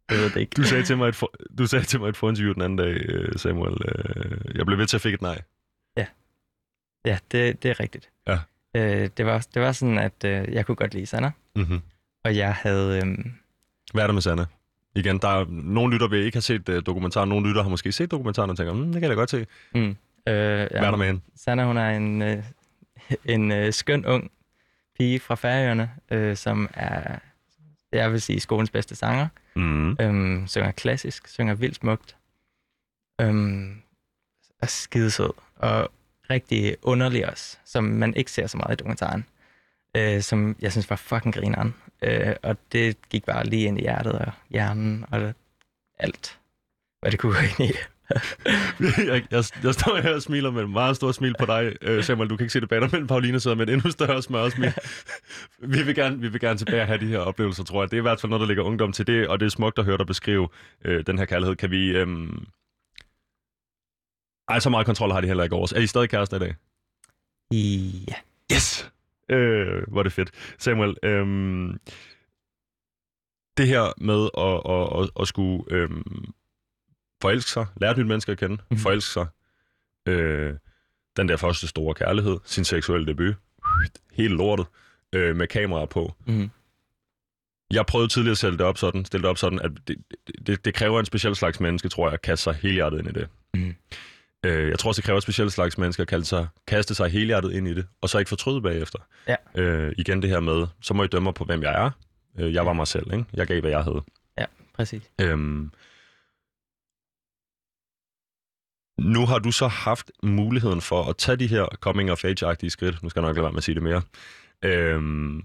[0.10, 0.52] Jeg ved det ikke.
[0.58, 2.96] Du sagde til mig et, for, du sagde til mig et forinterview den anden dag,
[3.10, 3.74] øh, Samuel.
[3.86, 5.42] Øh, jeg blev ved til at fik et nej.
[7.06, 8.10] Ja, det, det er rigtigt.
[8.28, 8.38] Ja.
[8.76, 11.82] Øh, det, var, det var sådan, at øh, jeg kunne godt lide Sanna, Mm-hmm.
[12.24, 12.98] og jeg havde...
[13.06, 13.18] Øh,
[13.94, 14.46] Hvad er der med Sanne?
[14.96, 17.30] Igen, der er nogle lytter, vil ikke have set uh, dokumentaren.
[17.30, 19.46] Nogle lytter har måske set dokumentaren og tænker, mm, det kan jeg da godt se.
[19.76, 21.22] mm, øh, Hvad er der med hende?
[21.36, 22.44] Sanna, hun er en, øh,
[23.36, 24.32] en øh, skøn ung
[24.98, 27.20] pige fra Færøerne, øh, som er,
[27.92, 29.28] jeg vil sige, skolens bedste sanger.
[29.56, 29.98] Mm.
[30.02, 32.18] Øhm, synger klassisk, synger vildt smukt.
[33.22, 33.82] Øhm,
[34.62, 35.92] er skidesød og
[36.30, 39.26] rigtig underlig også, som man ikke ser så meget i dokumentaren.
[39.98, 41.76] Øh, som jeg synes var fucking grineren.
[42.02, 45.34] Øh, og det gik bare lige ind i hjertet og hjernen og
[46.00, 46.40] alt,
[47.00, 47.74] hvad det kunne gå ind i
[48.80, 52.04] jeg, jeg, jeg står her og smiler med et meget stort smil på dig, øh,
[52.04, 52.30] Samuel.
[52.30, 54.74] Du kan ikke se det bag dig, men Pauline sidder med et endnu større smørsmil.
[55.74, 57.92] vi, vil gerne, vi vil gerne tilbage og have de her oplevelser, tror jeg.
[57.92, 59.80] Det er i hvert fald noget, der ligger ungdom til det, og det er smukt
[59.80, 60.48] at høre dig beskrive
[60.86, 61.56] øh, den her kærlighed.
[61.56, 61.88] Kan vi...
[61.88, 62.08] Øh...
[64.50, 65.72] Ej, så meget kontrol har de heller ikke over os.
[65.72, 66.56] Er I stadig kærester i dag?
[67.52, 68.16] Ja.
[68.56, 68.92] Yes!
[69.30, 70.32] Øh, hvor er det fedt.
[70.58, 71.80] Samuel, øhm,
[73.58, 76.34] det her med at, at, at, at skulle øhm,
[77.26, 78.78] forelske sig, lære et nyt menneske at kende, mm-hmm.
[78.78, 79.28] forelske sig,
[80.08, 80.54] øh,
[81.18, 83.36] den der første store kærlighed, sin seksuelle debut,
[84.14, 84.66] hele lortet,
[85.14, 86.14] øh, med kameraer på.
[86.26, 86.50] Mm.
[87.72, 89.98] Jeg prøvede tidligere at stille det op sådan, stille det op sådan at det,
[90.48, 93.12] det, det kræver en speciel slags menneske, tror jeg, at kaste sig helhjertet ind i
[93.12, 93.28] det.
[93.54, 93.76] Mhm.
[94.46, 97.10] Øh, jeg tror også, det kræver et specielt slags menneske at kalde sig, kaste sig
[97.10, 99.00] helhjertet ind i det, og så ikke fortryde bagefter.
[99.28, 99.36] Ja.
[99.56, 101.92] Øh, igen det her med, så må I dømme på, hvem jeg er,
[102.40, 103.26] Øh, jeg var mig selv, ikke?
[103.34, 104.04] Jeg gav, hvad jeg havde.
[104.74, 105.12] Præcis.
[105.22, 105.72] Øhm,
[109.00, 113.04] nu har du så haft muligheden for at tage de her coming of age-agtige skridt.
[113.04, 114.02] Nu skal jeg nok lade være med at sige det mere.
[114.64, 115.42] Øhm,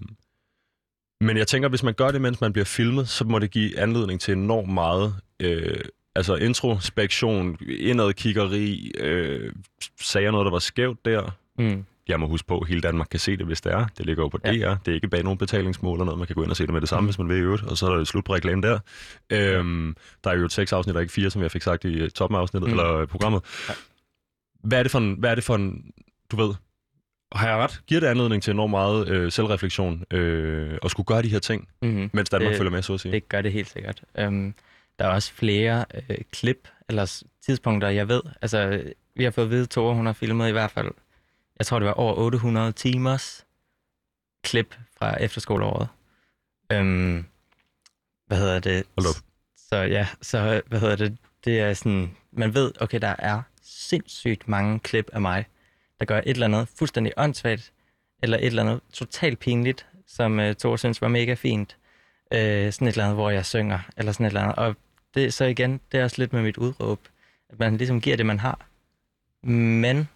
[1.21, 3.79] men jeg tænker, hvis man gør det, mens man bliver filmet, så må det give
[3.79, 5.79] anledning til enormt meget øh,
[6.15, 9.53] altså introspektion, indadkiggeri, øh,
[10.01, 11.31] sagde jeg noget, der var skævt der.
[11.57, 11.85] Mm.
[12.07, 13.85] Jeg må huske på, at hele Danmark kan se det, hvis det er.
[13.97, 14.51] Det ligger jo på Ja.
[14.51, 14.75] DR.
[14.85, 16.17] Det er ikke bag nogen betalingsmål eller noget.
[16.17, 17.63] Man kan gå ind og se det med det samme, hvis man vil i øvrigt.
[17.63, 18.79] Og så er der et slut på reklamen der.
[19.29, 22.09] Øhm, der er jo seks afsnit, og ikke fire, som jeg fik sagt i øh,
[22.09, 22.73] toppen af afsnittet, Mm.
[22.73, 22.79] mm.
[22.79, 23.41] eller øh, programmet.
[23.69, 23.73] Ja.
[24.63, 25.91] Hvad er det for en, hvad er det for en,
[26.31, 26.53] du ved,
[27.35, 27.81] har jeg ret?
[27.87, 31.67] Giver det anledning til enormt meget øh, selvreflektion øh, at skulle gøre de her ting,
[31.81, 32.09] Mm-hmm.
[32.13, 33.11] mens Danmark Det- følger med, så at sige?
[33.11, 34.01] Det gør det helt sikkert.
[34.27, 34.53] Um,
[34.99, 38.21] der er også flere øh, klip eller tidspunkter, jeg ved.
[38.41, 38.83] Altså,
[39.15, 40.87] vi har fået at vide, at Tore, hun har filmet i hvert fald,
[41.61, 43.45] jeg tror, det var over 800 timers
[44.43, 45.87] klip fra efterskoleåret.
[46.73, 47.25] Um,
[48.27, 48.83] hvad hedder det?
[48.97, 49.23] Hold op.
[49.69, 51.17] Så ja, så hvad hedder det?
[51.45, 55.45] Det er sådan, man ved, okay, der er sindssygt mange klip af mig,
[55.99, 57.73] der gør et eller andet fuldstændig åndssvagt,
[58.23, 61.77] eller et eller andet totalt pinligt, som uh, Tore synes var mega fint.
[62.31, 64.55] Uh, sådan et eller andet, hvor jeg synger, eller sådan et eller andet.
[64.55, 64.75] Og
[65.15, 66.99] det, så igen, det er også lidt med mit udråb,
[67.49, 68.67] at man ligesom giver det, man har.
[69.47, 70.07] Men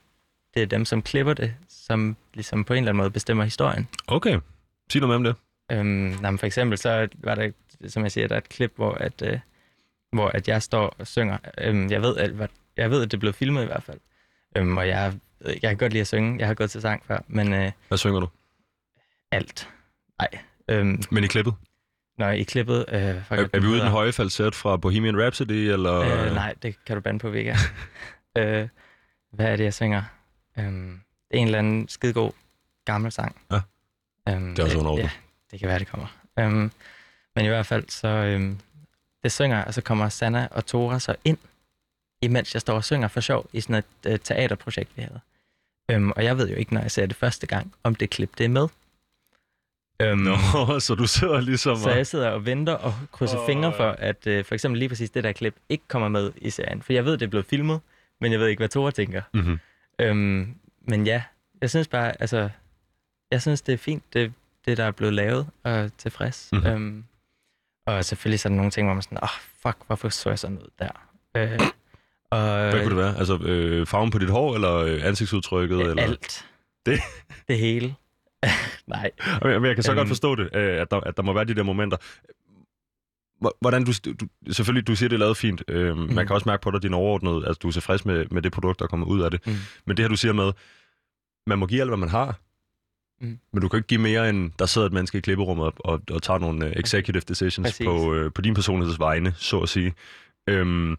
[0.55, 3.87] det er dem, som klipper det, som ligesom på en eller anden måde bestemmer historien.
[4.07, 4.39] Okay.
[4.91, 5.35] Sig noget mere om det.
[5.77, 5.87] Øhm,
[6.21, 7.51] nej, for eksempel, så var der,
[7.87, 9.39] som jeg siger, der er et klip, hvor, at, øh,
[10.11, 11.37] hvor at jeg står og synger.
[11.57, 12.47] Øhm, jeg, ved, at, hvad-
[12.77, 13.99] jeg ved, at det blevet filmet i hvert fald.
[14.57, 15.13] Øhm, og jeg,
[15.45, 16.39] jeg kan godt lide at synge.
[16.39, 18.27] Jeg har gået til sang før, men øh, Hvad synger du?
[19.31, 19.69] alt.
[20.19, 20.29] Nej.
[20.69, 21.53] Øhm, Men i klippet?
[22.17, 22.85] når I klippet...
[22.87, 23.21] Øh, Er,
[23.53, 25.99] er vi ude i den høje falset fra Bohemian Rhapsody, eller...
[25.99, 27.55] Øh, nej, det kan du bande på, Vega.
[28.37, 28.67] øh,
[29.33, 30.03] hvad er det, jeg synger?
[30.59, 30.99] Øhm,
[31.31, 32.31] det er en eller anden skidegod
[32.85, 33.35] gammel sang.
[33.51, 33.59] Ja.
[34.29, 35.09] Øhm, Det er også under Ja,
[35.51, 36.07] det kan være, det kommer.
[36.39, 36.71] Øhm,
[37.35, 38.59] men i hvert fald, så øhm,
[39.23, 41.37] det synger, jeg, og så kommer Sanna og Tora så ind,
[42.21, 45.19] imens jeg står og synger for sjov i sådan et øh, teaterprojekt, vi havde.
[45.91, 48.37] Øhm, og jeg ved jo ikke, når jeg ser det første gang, om det klip,
[48.37, 48.67] det er med.
[50.01, 51.77] Øhm, Nå, så du sidder ligesom...
[51.77, 54.89] så jeg sidder og venter og krydser oh, fingre for, at øh, for eksempel lige
[54.89, 56.81] præcis det der klip ikke kommer med i serien.
[56.81, 57.81] For jeg ved, det er blevet filmet,
[58.21, 59.21] men jeg ved ikke, hvad Tore tænker.
[59.33, 59.59] Mhm.
[59.99, 60.55] Øhm,
[60.87, 61.23] men ja,
[61.61, 62.49] jeg synes bare, altså,
[63.31, 64.33] jeg synes, det er fint, det,
[64.65, 66.49] det der er blevet lavet, og tilfreds.
[66.51, 66.61] Mhm.
[66.61, 66.75] Mm-hmm.
[66.75, 67.03] Øhm,
[67.85, 69.29] og selvfølgelig så er der nogle ting, hvor man sådan, åh, oh,
[69.61, 70.89] fuck, hvorfor så jeg sådan ud der?
[71.37, 71.59] Øh,
[72.29, 73.17] og, Hvad kunne det være?
[73.17, 75.81] Altså øh, farven på dit hår, eller øh, ansigtsudtrykket?
[75.81, 76.03] øh, eller?
[76.03, 76.45] Alt.
[76.85, 76.99] Det?
[77.47, 77.95] Det hele.
[78.87, 79.11] Nej.
[79.41, 79.97] Men jeg kan så Øhm.
[79.97, 81.97] godt forstå det, øh, at der, at der må være de der momenter.
[83.39, 85.63] Hvor- Hvordan du, du, selvfølgelig, du siger, det er lavet fint.
[85.67, 86.13] Øh, mm.
[86.13, 88.51] Man kan også mærke på dig, din overordnede, at du er tilfreds med, med det
[88.51, 89.47] produkt, der er kommet ud af det.
[89.47, 89.53] Mm.
[89.85, 90.51] Men det her, du siger med,
[91.47, 92.39] man må give alt, hvad man har,
[93.21, 93.39] Mm.
[93.53, 96.01] men du kan ikke give mere, end der sidder et menneske i klipperummet og, og,
[96.11, 97.85] og tager nogle uh, executive decisions Præcis.
[97.85, 99.93] på, uh, på din personligheds vegne, så at sige.
[100.49, 100.95] Øhm,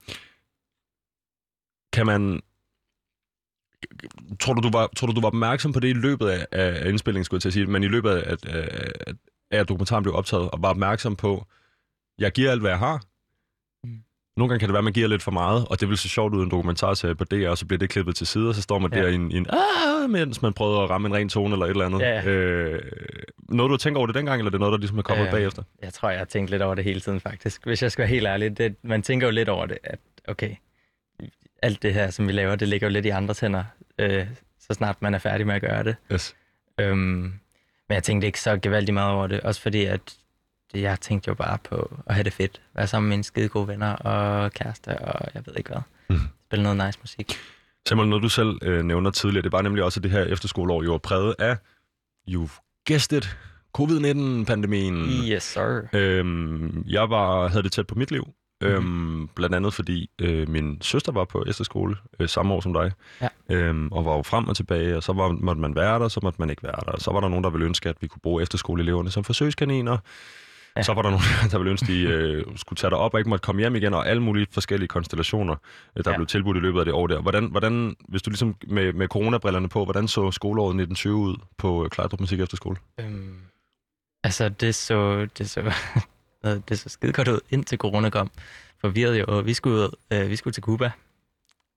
[1.93, 2.41] kan man...
[4.41, 6.89] Tror du, du var, tror du, du var opmærksom på det i løbet af, af
[6.89, 9.15] indspillingen, skulle jeg til at sige, men i løbet af, at, af,
[9.51, 11.47] af at dokumentaren blev optaget, og var opmærksom på,
[12.19, 13.03] jeg giver alt, hvad jeg har.
[13.85, 13.99] Mm.
[14.37, 16.09] Nogle gange kan det være, at man giver lidt for meget, og det vil se
[16.09, 18.55] sjovt ud i en dokumentarserie på DR, og så bliver det klippet til side, og
[18.55, 19.03] så står man Ja.
[19.03, 21.67] der i en, i en ah, mens man prøver at ramme en ren tone eller
[21.67, 22.01] et eller andet.
[22.01, 22.25] Ja.
[22.27, 22.83] Øh,
[23.49, 25.31] noget, du tænker over det dengang, eller er det noget, der ligesom er kommet Øh,
[25.31, 25.63] bagefter?
[25.83, 27.67] Jeg tror, jeg har tænkt lidt over det hele tiden, faktisk.
[27.67, 29.99] Hvis jeg skal være helt ærlig, det, man tænker jo lidt over det, at
[30.29, 30.55] okay,
[31.63, 33.65] alt det her, som vi laver, det ligger jo lidt i andres hænder,
[33.99, 34.27] øh,
[34.61, 35.97] så snart man er færdig med at gøre det.
[36.13, 36.37] Yes.
[36.81, 36.99] Øhm,
[37.89, 40.01] men jeg tænkte ikke så gevaldigt meget over det, også fordi, at
[40.75, 42.61] jeg tænkte jo bare på at have det fedt.
[42.75, 45.81] Være sammen med mine skide gode venner og kæreste, og jeg ved ikke hvad.
[46.11, 46.29] Mhm.
[46.49, 47.33] Spille noget nice musik.
[47.89, 50.83] Samuel, noget du selv øh, nævner tidligere, det var nemlig også, at det her efterskoleår
[50.83, 51.57] jo er præget af,
[52.31, 53.37] you've guessed it,
[53.79, 54.95] covid-19-pandemien.
[55.33, 55.81] Yes, sir.
[55.93, 58.29] Øhm, jeg var, havde det tæt på mit liv,
[58.63, 62.93] øhm, blandt andet fordi øh, min søster var på efterskole øh, samme år som dig,
[63.21, 63.29] Ja.
[63.51, 66.21] øhm, og var jo frem og tilbage, og så var, måtte man være der, så
[66.23, 66.99] måtte man ikke være der.
[66.99, 69.99] Så var der nogen, der ville ønske, at vi kunne bruge efterskoleeleverne som forsøgskaniner.
[70.77, 70.83] Ja.
[70.83, 73.21] Så var der nogen, der ville ønske, at de øh, skulle tage dig op og
[73.21, 75.57] ikke måtte komme hjem igen, og alle mulige forskellige konstellationer,
[75.97, 76.17] øh, der ja.
[76.17, 77.21] Blev tilbudt i løbet af det år der.
[77.21, 81.85] Hvordan, hvordan hvis du ligesom med, med coronabrillerne på, hvordan så skoleåret 1920 ud på
[81.85, 82.77] øh, Klejdrup Musik Efterskole?
[83.01, 83.37] Øhm,
[84.25, 85.73] altså, det så, det så,
[86.69, 88.31] det så skide godt ud, indtil corona kom.
[88.81, 90.91] For vi havde jo, vi skulle, øh, vi skulle til Cuba.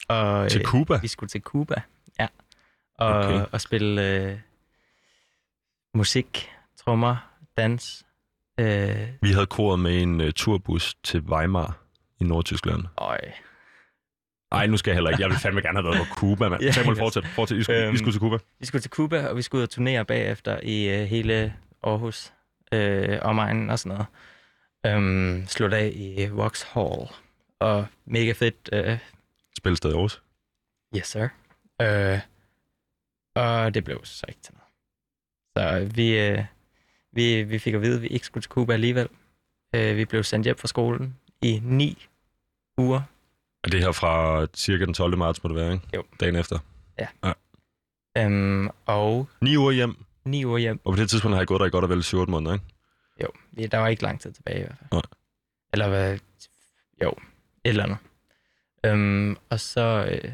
[0.08, 1.00] Og, Til øh, Cuba?
[1.02, 1.82] Vi skulle til Cuba,
[2.20, 2.28] ja.
[2.98, 3.46] Og, okay.
[3.52, 4.38] og spille øh,
[5.94, 7.16] musik, trommer,
[7.58, 8.06] dans.
[8.60, 11.78] Øh, Vi havde koret med en uh, turbus til Weimar
[12.20, 12.84] i Nordtyskland.
[12.98, 13.20] øj.
[14.52, 15.22] Nej, nu skal jeg heller ikke.
[15.22, 16.62] Jeg vil fandme gerne have været på Cuba, mand.
[16.64, 17.26] Ja, Samuel, fortsæt.
[17.28, 17.58] fortsæt.
[17.58, 18.38] I, skulle, Øhm, I skulle til Cuba.
[18.60, 21.54] Vi skulle til Cuba, og vi skulle ud og turnere bagefter i øh, hele
[21.84, 22.34] Aarhus.
[22.72, 24.08] øh, omegnen og sådan noget.
[24.86, 27.08] Øhm, slutte af i Vauxhall.
[27.60, 28.70] Og mega fedt.
[28.74, 28.98] Øh,
[29.58, 30.22] Spilsted i Aarhus.
[30.98, 31.28] yes, sir.
[31.82, 32.20] Øh,
[33.36, 35.88] og det blev så ikke til noget.
[35.90, 36.44] Så vi, øh,
[37.12, 39.08] vi, vi fik at vide, at vi ikke skulle til Cuba alligevel.
[39.76, 42.08] Øh, vi blev sendt hjem fra skolen i ni
[42.78, 43.02] uger.
[43.64, 45.18] Og det er her fra cirka den 12.
[45.18, 45.88] marts, må det være, ikke?
[45.96, 46.04] Jo.
[46.20, 46.60] Dagen efter.
[48.18, 50.80] Øhm, og Ni uger hjem, ni uger hjem.
[50.86, 52.66] og på det tidspunkt har jeg gået der i godt og vel 7 måneder, ikke?
[53.24, 53.28] Jo,
[53.68, 54.90] der var ikke lang tid tilbage i hvert fald.
[54.92, 55.02] Nej.
[55.74, 56.18] Eller hvad?
[57.04, 57.18] Jo, et
[57.70, 57.98] eller andet.
[58.86, 60.32] Øhm, og så, øh,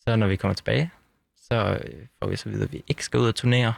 [0.00, 0.90] så når vi kommer tilbage,
[1.36, 3.74] så øh, får vi så videre, at vi ikke skal ud og turnere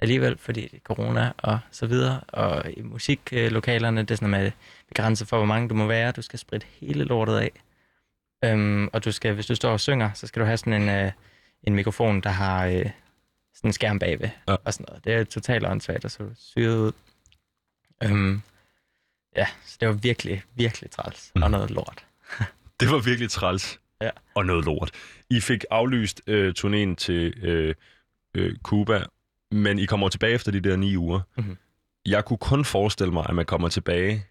[0.00, 2.20] alligevel, fordi corona og så videre.
[2.28, 4.50] Og i musiklokalerne, det er sådan med
[4.88, 6.12] begrænset for, hvor mange du må være.
[6.12, 7.50] Du skal spritte hele lortet af.
[8.44, 10.88] Øhm, og du skal, hvis du står og synger, så skal du have sådan en,
[10.88, 11.12] øh,
[11.62, 12.86] en mikrofon, der har øh,
[13.54, 14.56] sådan en skærm bagved Ja.
[14.64, 15.04] og sådan noget.
[15.04, 16.92] Det er totalt åndssvagt, og så syret ud.
[18.02, 18.42] Øhm,
[19.36, 21.42] ja, så det var virkelig, virkelig træls Mhm.
[21.42, 22.06] og noget lort.
[22.80, 23.80] Det var virkelig træls.
[24.02, 24.10] Ja.
[24.34, 24.90] Og noget lort.
[25.30, 27.74] I fik aflyst øh, turnéen til øh,
[28.34, 29.04] øh, Cuba,
[29.50, 31.20] men I kommer tilbage efter de der ni uger.
[31.36, 31.56] Mhm.
[32.06, 34.26] Jeg kunne kun forestille mig, at man kommer tilbage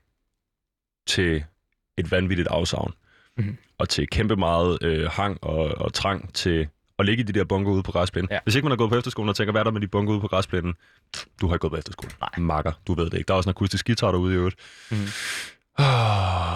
[1.08, 1.44] til
[1.98, 2.94] et vanvittigt afsavn.
[3.38, 3.58] Mhm.
[3.78, 6.68] Og til kæmpe meget øh, hang og, og trang til
[7.00, 8.28] at ligge i de der bunker ude på græsplænen.
[8.32, 8.40] Ja.
[8.44, 10.14] Hvis ikke man har gået på efterskolen og tænker, hvad er der med de bunker
[10.14, 10.74] ude på græsplænen?
[11.42, 12.12] Du har ikke gået på efterskole.
[12.22, 12.30] Nej.
[12.38, 13.28] Makker, du ved det ikke.
[13.28, 14.56] Der er også en akustisk guitar derude i øvrigt.
[14.92, 15.00] Mhm.
[15.80, 15.86] Oh,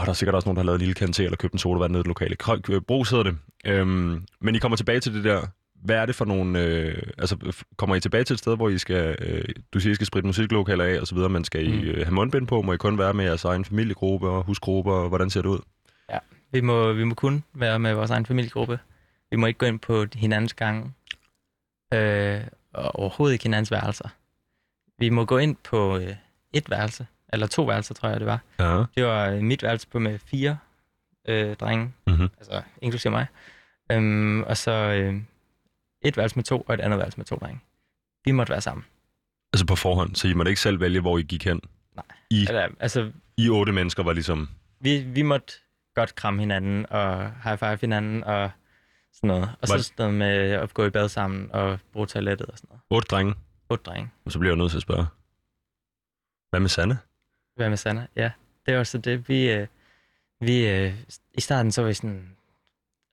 [0.06, 1.92] der er sikkert også nogen, der har lavet en lille kanté eller købt en sodavand
[1.92, 2.82] nede i det lokale.
[2.82, 3.38] Brug hedder det.
[3.66, 5.48] Øhm, men I kommer tilbage til det der.
[5.84, 6.60] Hvad er det for nogle...
[6.64, 9.16] Øh, altså, kommer I tilbage til et sted, hvor I skal...
[9.20, 11.88] Øh, du siger, I skal spritte musiklokaler af og så videre, men skal I Mm.
[11.88, 12.62] øh, have mundbind på?
[12.62, 15.60] Må I kun være med jeres egen familiegruppe og husgruppe, og hvordan ser det ud?
[16.52, 18.80] Vi må, vi må kun være med vores egen familiegruppe.
[19.32, 20.94] Vi må ikke gå ind på hinandens gange.
[21.94, 22.42] Øh,
[22.74, 24.10] og overhovedet ikke hinandens værelser.
[25.00, 26.16] Vi må gå ind på øh,
[26.54, 28.40] et værelse, eller to værelser, tror jeg, det var.
[28.60, 28.84] Ja.
[28.96, 30.58] Det var øh, mit værelse på med fire
[31.28, 32.30] øh, drenge, Mm-hmm.
[32.38, 33.26] altså inklusive mig.
[33.92, 35.16] Øhm, og så øh,
[36.04, 37.60] et værelse med to, og et andet værelse med to drenge.
[38.26, 38.86] Vi måtte være sammen.
[39.54, 41.62] Altså på forhånd, så I måtte ikke selv vælge, hvor I gik hen?
[41.96, 42.06] Nej.
[42.30, 44.50] I, Eller, altså, I otte mennesker var ligesom...
[44.80, 45.54] vi, vi måtte
[45.96, 48.52] godt kramme hinanden og high five hinanden og
[49.14, 49.50] sådan noget.
[49.62, 52.58] Og så Var- sådan noget med at gå i bad sammen og bruge toilettet og
[52.58, 52.82] sådan noget.
[52.90, 53.34] Otte drenge,
[53.70, 54.12] Otte drenge.
[54.26, 55.06] og så bliver jeg nødt til at spørge.
[56.50, 56.98] Hvad med Sanne?
[57.56, 58.08] Hvad med Sanna?
[58.16, 58.32] Ja,
[58.66, 59.30] det var så det.
[59.30, 59.68] Vi, øh,
[60.42, 60.94] vi øh,
[61.34, 62.36] I starten så var vi sådan,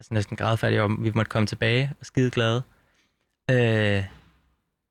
[0.00, 2.62] altså næsten grædfærdige om, vi måtte komme tilbage og skide glade.
[3.50, 4.04] Øh,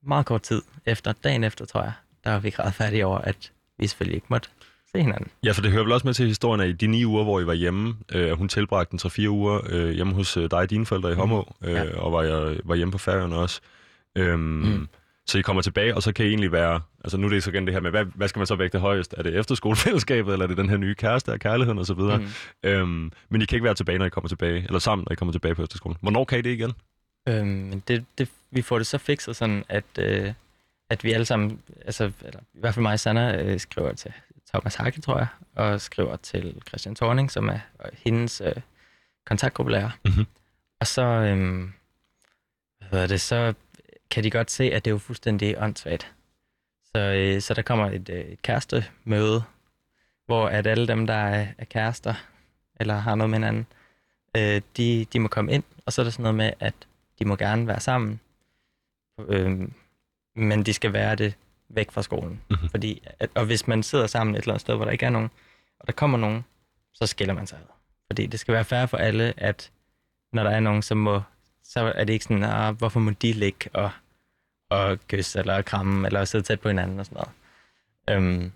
[0.03, 1.91] meget kort tid efter, dagen efter tror jeg,
[2.23, 4.49] der var vi grædfærdige over, at vi selvfølgelig ikke måtte
[4.91, 5.27] se hinanden.
[5.43, 7.39] Ja, for det hører vel også med til historien, at i de ni uger, hvor
[7.39, 10.69] I var hjemme, øh, hun tilbragte en 3-4 uger øh, hjemme hos øh, dig og
[10.69, 11.97] dine forældre i Homå, øh, Ja.
[11.99, 13.61] og var, jeg, var hjemme på Færøerne også.
[14.15, 14.87] Øhm, Mm.
[15.27, 16.81] Så I kommer tilbage, og så kan I egentlig være...
[17.03, 18.79] Altså nu er det så igen det her med, hvad, hvad skal man så vægte
[18.79, 19.15] højest?
[19.17, 21.95] Er det efterskolefællesskabet, eller er det den her nye kæreste og kærligheden osv.?
[21.99, 22.09] Mm.
[22.63, 22.69] Mm.
[22.69, 25.15] Øhm, men I kan ikke være tilbage, når I kommer tilbage, eller sammen, når I
[25.15, 25.97] kommer tilbage på efterskolen.
[26.01, 26.71] Hvornår kan I det igen?
[27.27, 30.33] Øhm, men det, det, vi får det så fikset sådan, at, øh,
[30.89, 34.13] at vi alle sammen, altså eller, i hvert fald mig og Sanna, øh, skriver til
[34.53, 38.55] Thomas Hake, tror jeg, og skriver til Christian Thorning, som er øh, hendes øh,
[39.25, 39.89] kontaktgruppelærer.
[40.05, 40.25] Mhm.
[40.79, 41.69] Og så, øh,
[42.79, 43.53] hvad hedder det, så
[44.11, 46.11] kan de godt se, at det er jo fuldstændig åndssvagt.
[46.95, 49.43] Så, øh, så der kommer et, øh, et kærestemøde,
[50.25, 52.13] hvor at alle dem, der er, er kærester,
[52.79, 53.65] eller har noget med hinanden,
[54.37, 56.73] øh, de, de må komme ind, og så er der sådan noget med, at
[57.19, 58.19] de må gerne være sammen,
[59.27, 59.67] øh,
[60.35, 61.35] men de skal være det
[61.69, 62.41] væk fra skolen.
[62.49, 62.69] Mhm.
[62.69, 65.09] Fordi, at, og hvis man sidder sammen et eller andet sted, hvor der ikke er
[65.09, 65.29] nogen,
[65.79, 66.45] og der kommer nogen,
[66.93, 67.65] så skiller man sig ad.
[68.07, 69.71] Fordi det skal være fair for alle, at
[70.33, 71.21] når der er nogen, så må
[71.69, 73.91] så er det ikke sådan, ah, hvorfor må de ligge og,
[74.69, 77.31] og kysse eller kramme eller sidde tæt på hinanden og sådan noget.
[78.09, 78.51] Øhm,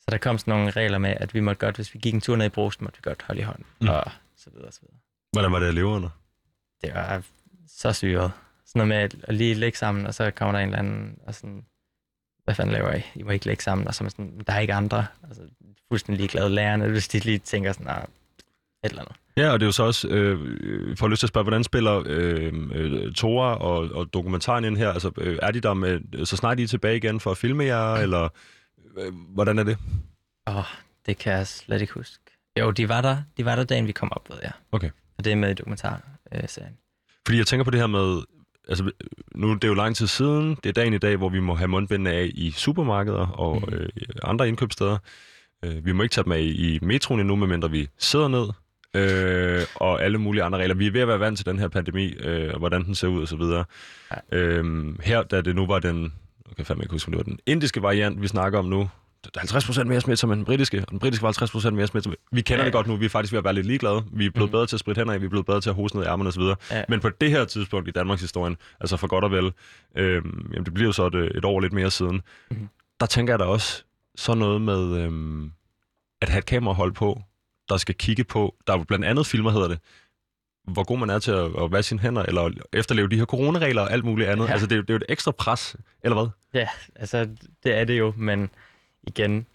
[0.00, 2.20] så der kom sådan nogle regler med, at vi måtte godt, hvis vi gik en
[2.20, 3.88] tur ned i brusen, måtte vi godt holde i hånden, mm.
[3.88, 4.04] og
[4.36, 4.96] så videre og så videre.
[5.32, 6.08] Hvordan var det at leve under?
[6.82, 7.22] Det var
[7.78, 8.32] så syret.
[8.66, 11.34] Sådan noget med at lige ligge sammen, og så kommer der en eller anden, og
[11.34, 11.64] sådan,
[12.44, 13.00] hvad fanden laver I?
[13.14, 15.06] I må ikke ligge sammen, og så er sådan, der er ikke andre.
[15.28, 15.42] Altså,
[15.88, 18.02] fuldstændig ligeglade lærerne, hvis de lige tænker sådan, ah,
[18.84, 19.16] et eller andet.
[19.36, 21.64] Ja, og det er jo så også, øh, øh, får lyst til at spørge, hvordan
[21.64, 24.88] spiller øh, øh, Tora og, og dokumentaren ind her?
[24.88, 27.64] Altså, øh, er de der med, så snart de er tilbage igen for at filme
[27.64, 28.28] jer, eller
[28.96, 29.78] øh, hvordan er det?
[30.46, 30.64] Åh, oh,
[31.06, 32.18] det kan jeg slet ikke huske.
[32.58, 34.52] Jo, de var der, de var der dagen, vi kom op, ved jeg.
[34.72, 34.90] Okay.
[35.18, 36.76] Og det er med i dokumentarserien.
[37.26, 38.22] Fordi jeg tænker på det her med,
[38.68, 38.90] altså
[39.34, 41.54] nu det er jo lang tid siden, det er dagen i dag, hvor vi må
[41.54, 43.74] have mundbindene af i supermarkeder og Mhm.
[43.74, 43.88] øh,
[44.22, 44.98] andre indkøbssteder.
[45.64, 48.46] Øh, vi må ikke tage dem af i metroen endnu, medmindre vi sidder ned.
[48.96, 50.74] Øh, og alle mulige andre regler.
[50.74, 53.08] Vi er ved at være vant til den her pandemi, øh, og hvordan den ser
[53.08, 53.64] ud og så videre.
[54.32, 54.36] Ja.
[54.38, 56.12] Øh, her, da det nu var den
[56.48, 58.88] jeg kan fandme ikke huske, det var den indiske variant, vi snakker om nu.
[59.34, 62.14] Der er 50% mere smitsom end den britiske, og den britiske var 50% mere smitsom.
[62.32, 64.04] Vi kender Ja, det godt nu, vi er faktisk ved at være lidt ligeglade.
[64.12, 64.52] Vi er blevet Mhm.
[64.52, 66.08] bedre til at spritte hænder af, vi er blevet bedre til at hoste ned i
[66.08, 66.42] ærmerne osv.
[66.70, 66.84] Ja.
[66.88, 69.52] Men på det her tidspunkt i Danmarks historien, altså for godt og vel,
[69.96, 70.14] øh,
[70.52, 72.68] jamen det bliver jo så et, et år lidt mere siden, Mhm.
[73.00, 73.84] der tænker jeg da også
[74.16, 75.42] så noget med øh,
[76.22, 77.22] at have et kamerahold på,
[77.68, 79.78] der skal kigge på, der er blandt andet filmer, hedder det,
[80.72, 83.82] hvor god man er til at, at vaske sine hænder, eller efterleve de her coronaregler
[83.82, 84.44] og alt muligt andet.
[84.44, 84.48] Ja.
[84.48, 84.52] Ja.
[84.52, 86.60] Altså, det, er jo- det er jo et ekstra pres, eller hvad?
[86.60, 87.28] Ja, altså
[87.64, 88.50] det er det jo, men
[89.02, 89.46] igen,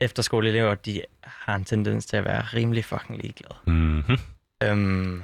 [0.00, 3.58] efterskoleelever, de har en tendens til at være rimelig fucking ligeglade.
[3.66, 4.18] Mm-hmm.
[4.62, 5.22] Øhm,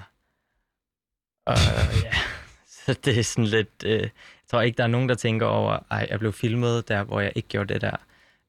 [1.47, 1.57] og
[2.03, 2.15] ja,
[2.85, 4.11] så det er sådan lidt, øh, jeg
[4.51, 7.33] tror ikke, der er nogen, der tænker over, ej, jeg blev filmet der, hvor jeg
[7.35, 7.97] ikke gjorde det der.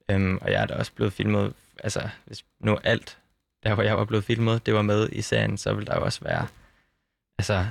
[0.09, 1.53] Øhm, og jeg er da også blevet filmet,
[1.83, 3.17] altså hvis nu alt,
[3.63, 6.03] der hvor jeg var blevet filmet, det var med i serien, så vil der jo
[6.03, 6.47] også være,
[7.37, 7.65] altså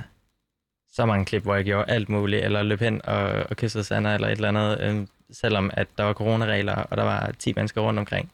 [0.93, 4.13] så mange klip, hvor jeg gjorde alt muligt, eller løb hen og, og kyssede Sander,
[4.15, 7.81] eller et eller andet, øhm, selvom at der var coronaregler, og der var 10 mennesker
[7.81, 8.31] rundt omkring,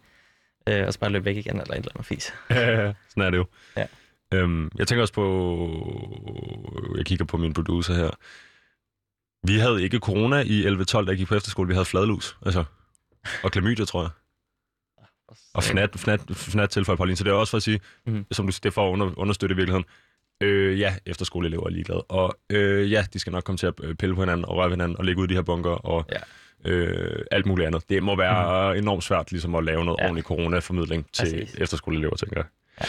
[0.70, 2.24] øh, og så bare løb væk igen, eller et eller andet fis.
[3.10, 3.45] Sådan er det jo.
[3.78, 3.86] Ja.
[4.34, 5.26] Øhm, jeg tænker også på,
[6.97, 8.10] jeg kigger på min producer her.
[9.47, 11.68] Vi havde ikke corona i 11-12, da jeg gik på efterskole.
[11.68, 12.64] Vi havde fladlus, altså.
[13.43, 14.10] Og klamydia, tror jeg.
[15.53, 17.16] Og fnat, fnat, fnat tilføj, Pauline.
[17.16, 18.16] Så det er også for at sige, Mhm.
[18.16, 18.26] mm.
[18.32, 19.86] som du siger, det er for at under, understøtte i virkeligheden.
[20.41, 22.01] Øh, ja, efterskoleelever er ligeglade.
[22.01, 24.69] Og øh, ja, de skal nok komme til at øh, pille på hinanden og røre
[24.69, 26.05] hinanden og ligge ud i de her bunker og
[26.65, 26.71] Ja.
[26.71, 27.89] øh, alt muligt andet.
[27.89, 28.79] Det må være mm.
[28.79, 30.03] enormt svært ligesom at lave noget ja.
[30.03, 30.07] Ja.
[30.09, 31.55] ordentlig coronaformidling til Præcis.
[31.55, 32.45] efterskoleelever, tænker jeg.
[32.81, 32.85] Ja.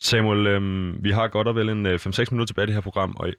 [0.00, 2.80] Samuel, øh, vi har godt og vel en øh, 5-6 minutter tilbage i det her
[2.80, 3.32] program, og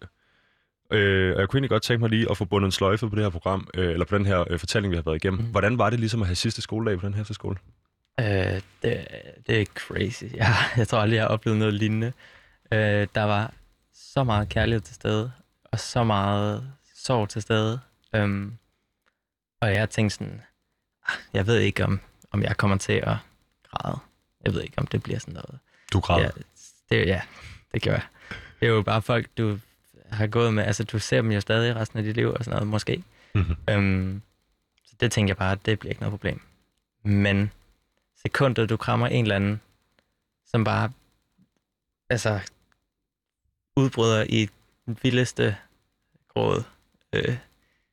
[0.92, 3.16] Øh, og jeg kunne egentlig godt tænke mig lige at få bundet en sløjfe på
[3.16, 5.40] det her program, øh, eller på den her øh, fortælling, vi har været igennem.
[5.42, 5.46] Mm.
[5.48, 7.58] Hvordan var det ligesom at have sidste skoledag på den her efterskole?
[8.20, 9.08] Øh, det,
[9.48, 10.24] det er crazy.
[10.34, 12.14] Jeg, jeg tror aldrig, jeg har oplevet noget lignende.
[12.72, 13.54] Øh, der var
[13.94, 15.32] så meget kærlighed til stede,
[15.64, 17.80] og så meget sorg til stede.
[18.16, 18.58] Øhm,
[19.62, 20.42] og jeg tænkte sådan,
[21.08, 22.00] "Ah, jeg ved ikke, om,
[22.32, 23.18] om jeg kommer til at
[23.72, 23.98] græde.
[24.46, 25.60] Jeg ved ikke, om det bliver sådan noget.
[25.94, 26.22] Du græd.
[26.22, 26.30] Ja,
[26.90, 27.22] det, ja,
[27.74, 28.06] det gør jeg.
[28.60, 29.60] Det er jo bare folk, du
[30.12, 30.64] har gået med.
[30.64, 33.04] Altså, du ser dem jo stadig resten af dit liv og sådan noget, måske.
[33.36, 33.56] Mhm.
[33.70, 34.22] Øhm,
[34.86, 36.42] så det tænker jeg bare, det bliver ikke noget problem.
[37.04, 37.52] Men
[38.22, 39.62] sekundet, du krammer en eller anden,
[40.46, 40.92] som bare
[42.14, 42.40] altså,
[43.78, 44.50] udbryder i
[44.86, 45.58] den vildeste
[46.28, 46.64] gråd,
[47.14, 47.38] øh,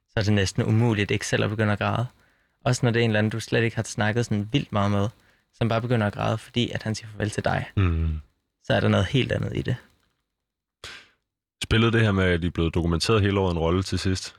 [0.09, 2.07] så er det næsten umuligt ikke selv at begynde at græde.
[2.65, 4.91] Også når det er en eller anden, du slet ikke har snakket sådan vildt meget
[4.91, 5.09] med,
[5.55, 8.21] som bare begynder at græde, fordi at han siger farvel til dig, Mm.
[8.65, 9.77] så er der noget helt andet i det.
[11.65, 14.37] Spillede det her med, at er blevet dokumenteret hele året en rolle til sidst?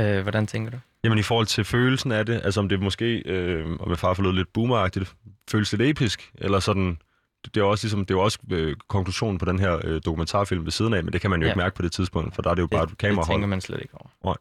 [0.00, 0.78] Øh, hvordan tænker du?
[1.04, 4.14] Jamen i forhold til følelsen af det, altså om det måske, øh, om jeg far
[4.14, 5.14] forlod lidt boomeragtigt,
[5.50, 6.98] føles lidt episk, eller sådan,
[7.44, 10.00] det, det er også ligesom, det er jo også øh, konklusionen på den her øh,
[10.04, 11.52] dokumentarfilm ved siden af, men det kan man jo ja.
[11.52, 13.22] Ikke mærke på det tidspunkt, for der er det jo bare et det, det tænker
[13.22, 13.46] kamerahold.
[13.46, 14.36] man slet ikke over.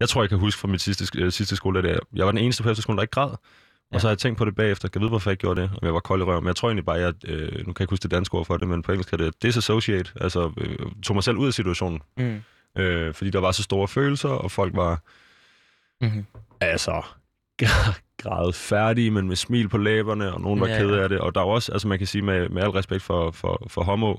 [0.00, 2.38] Jeg tror, jeg kan huske fra mit sidste, øh, sidste skole, at jeg var den
[2.38, 3.30] eneste på efterskolen, der ikke græd.
[3.30, 3.38] Og
[3.92, 3.98] Ja.
[3.98, 4.88] så har jeg tænkt på det bagefter.
[4.88, 5.70] Kan jeg vide, hvorfor jeg gjorde det?
[5.70, 6.42] Om jeg var kold i røven.
[6.44, 8.46] Men jeg tror egentlig bare, at øh, nu kan jeg ikke huske det danske ord
[8.46, 10.10] for det, men på engelsk er det disassociate.
[10.20, 12.02] Altså øh, tog mig selv ud af situationen.
[12.16, 12.42] Mm.
[12.78, 15.00] Øh, fordi der var så store følelser, og folk var
[16.02, 16.26] Mm-hmm.
[16.60, 17.02] altså
[18.22, 21.02] græd færdige, men med smil på læberne, og nogen var Ja, kede ja.
[21.02, 21.18] af det.
[21.18, 23.82] Og der er også, altså man kan sige med, med al respekt for, for, for
[23.84, 24.14] homo,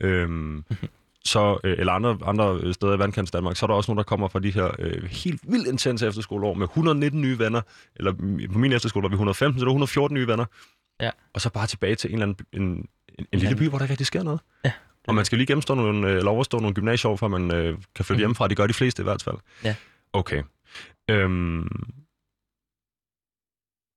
[0.00, 0.64] øhm,
[1.24, 4.02] så, øh, eller andre, andre steder i vandkants Danmark, så er der også nogen, der
[4.04, 7.60] kommer fra de her øh, helt vildt intense efterskoleår med 119 nye venner,
[7.96, 10.44] eller mm, på min efterskole var vi 115, så der var 114 nye venner.
[11.00, 11.10] Ja.
[11.34, 12.88] Og så bare tilbage til en eller anden, en,
[13.18, 14.40] en, en lille by, hvor der ikke rigtig sker noget.
[14.64, 14.72] Ja,
[15.08, 18.04] Og man skal lige gennemstå nogle, øh, eller overstå nogle gymnasieår, før man øh, kan
[18.04, 18.18] flytte Mhm.
[18.18, 18.48] hjemmefra.
[18.48, 19.36] De gør de fleste i hvert fald.
[19.64, 19.74] Ja.
[20.12, 20.42] Okay.
[21.10, 21.68] Øhm,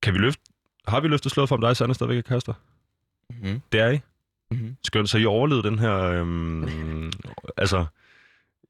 [0.01, 0.41] kan vi løfte...
[0.87, 2.53] Har vi løftet slået for, om dig, Sande, stadigvæk er kærester?
[3.29, 3.61] Mm-hmm.
[3.71, 3.99] Det er I.
[4.51, 4.75] Mm-hmm.
[4.83, 5.95] Skønt, så I overlevede den her...
[5.95, 7.11] Øhm,
[7.57, 7.85] altså...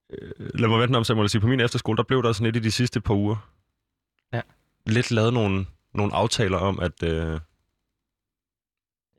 [0.09, 2.45] Øh, lad mig vente om, Samuel, at sige, på min efterskole, der blev der sådan
[2.53, 3.49] lidt i de sidste par uger.
[4.33, 4.41] Ja.
[4.85, 7.39] Lidt lavet nogle, nogle aftaler om, at øh, de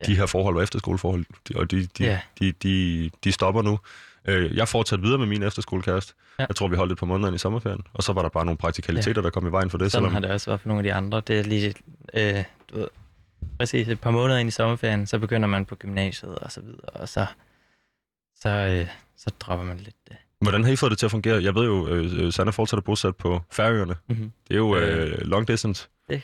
[0.09, 0.15] Ja.
[0.15, 2.21] her forhold var efterskoleforhold, de, og de, de, Ja.
[2.41, 3.79] de, de, de stopper nu.
[4.25, 6.15] Øh, jeg fortsatte videre med min efterskolekæreste.
[6.39, 6.47] Ja.
[6.49, 8.59] Jeg tror, vi holdt et par måneder i sommerferien, og så var der bare nogle
[8.59, 9.93] praktikaliteter, der kom i vejen for det.
[9.93, 11.21] Sådan selvom- har det også været for nogle af de andre.
[11.27, 11.75] Det er lige,
[12.15, 12.89] øh, du ved,
[13.59, 16.81] præcis et par måneder ind i sommerferien, så begynder man på gymnasiet og så videre,
[16.81, 17.27] og så,
[18.41, 20.17] så, øh, så dropper man lidt det.
[20.41, 21.43] Hvordan har I fået det til at fungere?
[21.43, 23.95] Jeg ved jo, øh, Sanna fortsat er bosat på Færøerne.
[24.09, 24.33] Mm-hmm.
[24.49, 25.89] Det er jo øh, long distance.
[26.11, 26.21] Ja,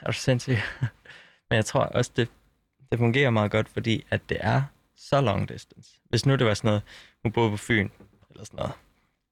[0.00, 0.56] er du sindssyg?
[1.50, 2.28] Men jeg tror også, det,
[2.90, 4.62] det fungerer meget godt, fordi at det er
[5.08, 5.90] så long distance.
[6.04, 6.82] Hvis nu det var sådan noget,
[7.22, 7.88] hun boede på Fyn,
[8.30, 8.72] eller sådan noget,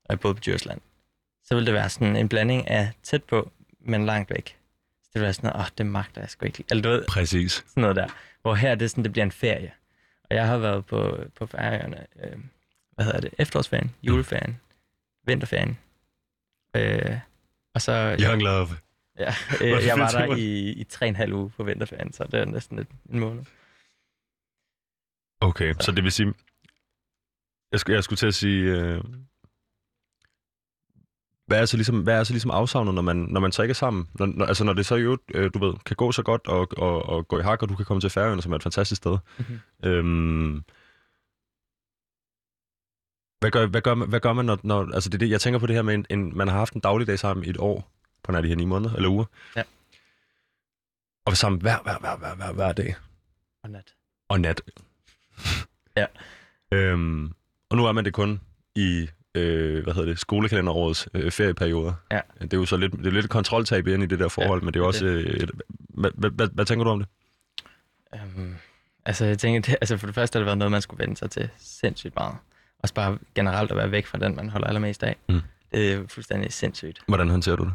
[0.05, 0.81] og jeg boede på Djursland,
[1.45, 3.51] så ville det være sådan en blanding af tæt på,
[3.81, 4.59] men langt væk.
[5.03, 6.65] Så det ville være sådan noget, åh, det magter jeg sgu ikke.
[6.71, 7.53] Eller du ved, Præcis.
[7.53, 8.09] sådan noget der.
[8.43, 9.73] Hvor her, det er sådan, det bliver en ferie.
[10.31, 12.39] Og jeg har været på, på færøerne, øh,
[12.95, 14.61] hvad hedder det, efterårsferien, juleferien,
[15.27, 15.79] vinterferien,
[16.77, 17.19] øh,
[17.75, 18.69] Og så, Young Love.
[19.19, 22.25] ja, øh, jeg var der i, i tre og en halv uge på vinterferien, så
[22.25, 23.45] det er næsten et, en måned.
[25.43, 26.35] Okay, så det vil sige...
[27.73, 28.63] Jeg skulle, jeg skulle til at sige...
[28.63, 29.05] Øh,
[31.47, 33.71] hvad er så ligesom, hvad er så ligesom afsavnet, når man, når man så ikke
[33.71, 34.09] er sammen?
[34.15, 36.69] Når, når, altså når det så jo, øh, du ved, kan gå så godt og,
[36.77, 38.99] og, og gå i hak, og du kan komme til Færøerne, som er et fantastisk
[38.99, 39.19] sted.
[39.39, 39.61] Mhm.
[39.85, 40.65] Øhm,
[43.41, 44.93] hvad, gør, hvad, gør, man- hvad gør man, når, når...
[44.95, 46.81] Altså det, det, jeg tænker på det her med, en, en, man har haft en
[46.81, 47.91] dagligdag sammen i et år,
[48.23, 49.25] på nær de her ni måneder, eller uger.
[49.57, 49.63] Ja.
[51.27, 52.95] Og sammen hver, hver, hver, hver, hver, hver dag
[53.63, 53.95] Og nat.
[54.29, 54.61] og nat.
[55.97, 56.07] Ja.
[56.73, 57.33] Øhm,
[57.71, 58.41] og nu er man det kun
[58.75, 61.93] i, øh, hvad hedder det, skolekalenderårets øh, ferieperioder.
[62.11, 62.21] Ja.
[62.41, 64.65] Det er jo så lidt, det er lidt kontroltab ind i det der forhold, Ja,
[64.65, 65.07] men det er jo også...
[65.07, 65.51] Øh, et,
[65.89, 67.09] hvad, hvad, hvad, hvad, tænker du om det?
[68.37, 68.55] Um,
[69.05, 71.17] altså, jeg tænker, det, altså for det første har det været noget, man skulle vende
[71.17, 72.37] sig til sindssygt meget.
[72.79, 75.17] Også bare generelt at være væk fra den, man holder allermest af.
[75.29, 75.41] Mm.
[75.73, 77.03] Det er fuldstændig sindssygt.
[77.09, 77.73] Hvordan håndterer du det?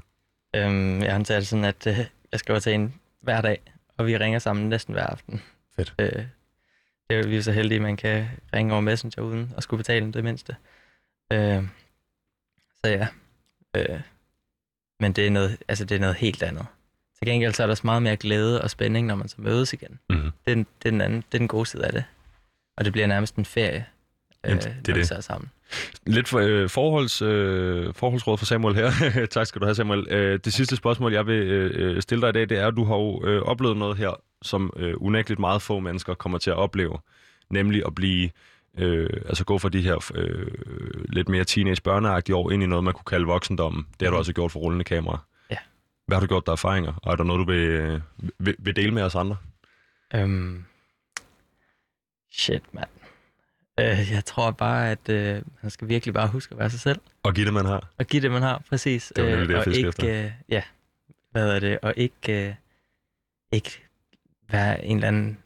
[0.66, 1.98] Um, jeg håndterer det sådan, at uh,
[2.32, 3.62] jeg skriver til en hver dag,
[3.98, 5.42] og vi ringer sammen næsten hver aften.
[5.76, 5.96] Fedt.
[6.02, 6.24] Uh,
[7.10, 9.64] det er jo, vi er så heldige, at man kan ringe over Messenger uden at
[9.64, 10.56] skulle betale det mindste.
[11.34, 11.64] Uh,
[12.86, 13.08] så ja.
[13.78, 14.00] Uh,
[15.00, 16.66] men det er, noget, altså, det er noget helt andet.
[17.20, 19.74] Til gengæld så er der så meget mere glæde og spænding, når man så mødes
[19.74, 20.00] igen.
[20.10, 20.32] Mm-hmm.
[20.46, 22.04] Det er, den, det er den anden, det er den gode side af det.
[22.78, 23.86] Og det bliver nærmest en ferie,
[24.44, 25.12] øh, Jamen, det er når vi det.
[25.12, 25.52] er sammen.
[26.06, 28.92] Lidt for, øh, forholds, øh, forholdsråd for Samuel her.
[29.32, 30.08] tak skal du have, Samuel.
[30.10, 32.84] Øh, det sidste spørgsmål, jeg vil øh, stille dig i dag, det er, at du
[32.84, 36.56] har jo øh, oplevet noget her, som øh, unægteligt meget få mennesker kommer til at
[36.56, 37.00] opleve.
[37.50, 38.30] Nemlig at blive,
[38.78, 40.48] øh, altså gå fra de her øh,
[41.10, 43.88] lidt mere teenage børneagtige år ind i noget, man kunne kalde voksendommen.
[44.00, 45.20] Det har du altså gjort for rullende kamera.
[45.52, 45.58] Ja.
[46.06, 46.94] Hvad har du gjort der erfaringer?
[47.04, 48.02] Og er der noget, du vil, øh,
[48.40, 49.38] vil, vil dele med os andre?
[50.14, 50.66] Øhm,
[52.32, 52.90] shit, mand.
[53.80, 57.00] Øh, jeg tror bare, at øh, man skal virkelig bare huske at være sig selv.
[57.24, 57.90] Og give det, man har.
[57.98, 59.14] Og give det, man har, præcis.
[59.16, 60.64] Det var nemlig det, jeg og fiskede ikke, øh, ja,
[61.32, 61.80] hvad er det?
[61.82, 62.54] Og ikke, øh,
[63.52, 63.87] ikke
[64.52, 65.38] være en eller anden,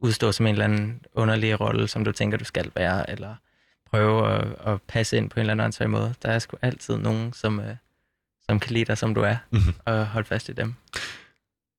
[0.00, 3.34] udstå som en eller anden underlig rolle, som du tænker, du skal være, eller
[3.90, 6.14] prøve at, at passe ind på en eller anden svag måde.
[6.22, 7.76] Der er sgu altid nogen, som, øh,
[8.44, 9.74] som kan lide dig, som du er, Mhm.
[9.84, 10.74] og holde fast i dem.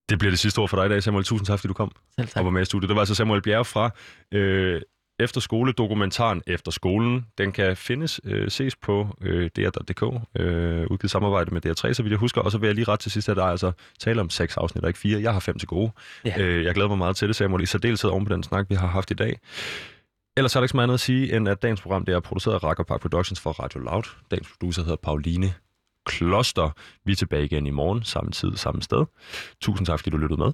[0.09, 1.25] Det bliver det sidste ord for dig i dag, Samuel.
[1.25, 1.91] Tusind tak, fordi du kom.
[2.15, 2.43] Selv og tak.
[2.43, 2.89] var med i studiet.
[2.89, 3.89] Det var altså Samuel Bjerre fra
[4.31, 4.81] øh,
[5.19, 7.25] Efter skole, dokumentaren Efter skolen.
[7.37, 10.03] Den kan findes, øh, ses på øh, dr.dk,
[10.39, 12.41] øh, udgivet samarbejde med DR3, så vidt jeg husker.
[12.41, 14.57] Og så vil jeg lige ret til sidst, at der er altså tale om seks
[14.57, 15.21] afsnit, og ikke fire.
[15.21, 15.91] Jeg har fem til gode.
[16.25, 16.41] Ja.
[16.41, 18.75] Øh, jeg glæder mig meget til det, Samuel, i særdeleshed oven på den snak, vi
[18.75, 19.39] har haft i dag.
[20.37, 22.19] Ellers er der ikke så meget andet at sige, end at dagens program det er
[22.19, 24.03] produceret af Racker Park Productions for Radio Loud.
[24.31, 25.53] Dagens producer hedder Pauline
[26.05, 26.69] Kloster.
[27.05, 29.05] Vi er tilbage igen i morgen, samme tid, samme sted.
[29.61, 30.51] Tusind tak, fordi du lyttede med.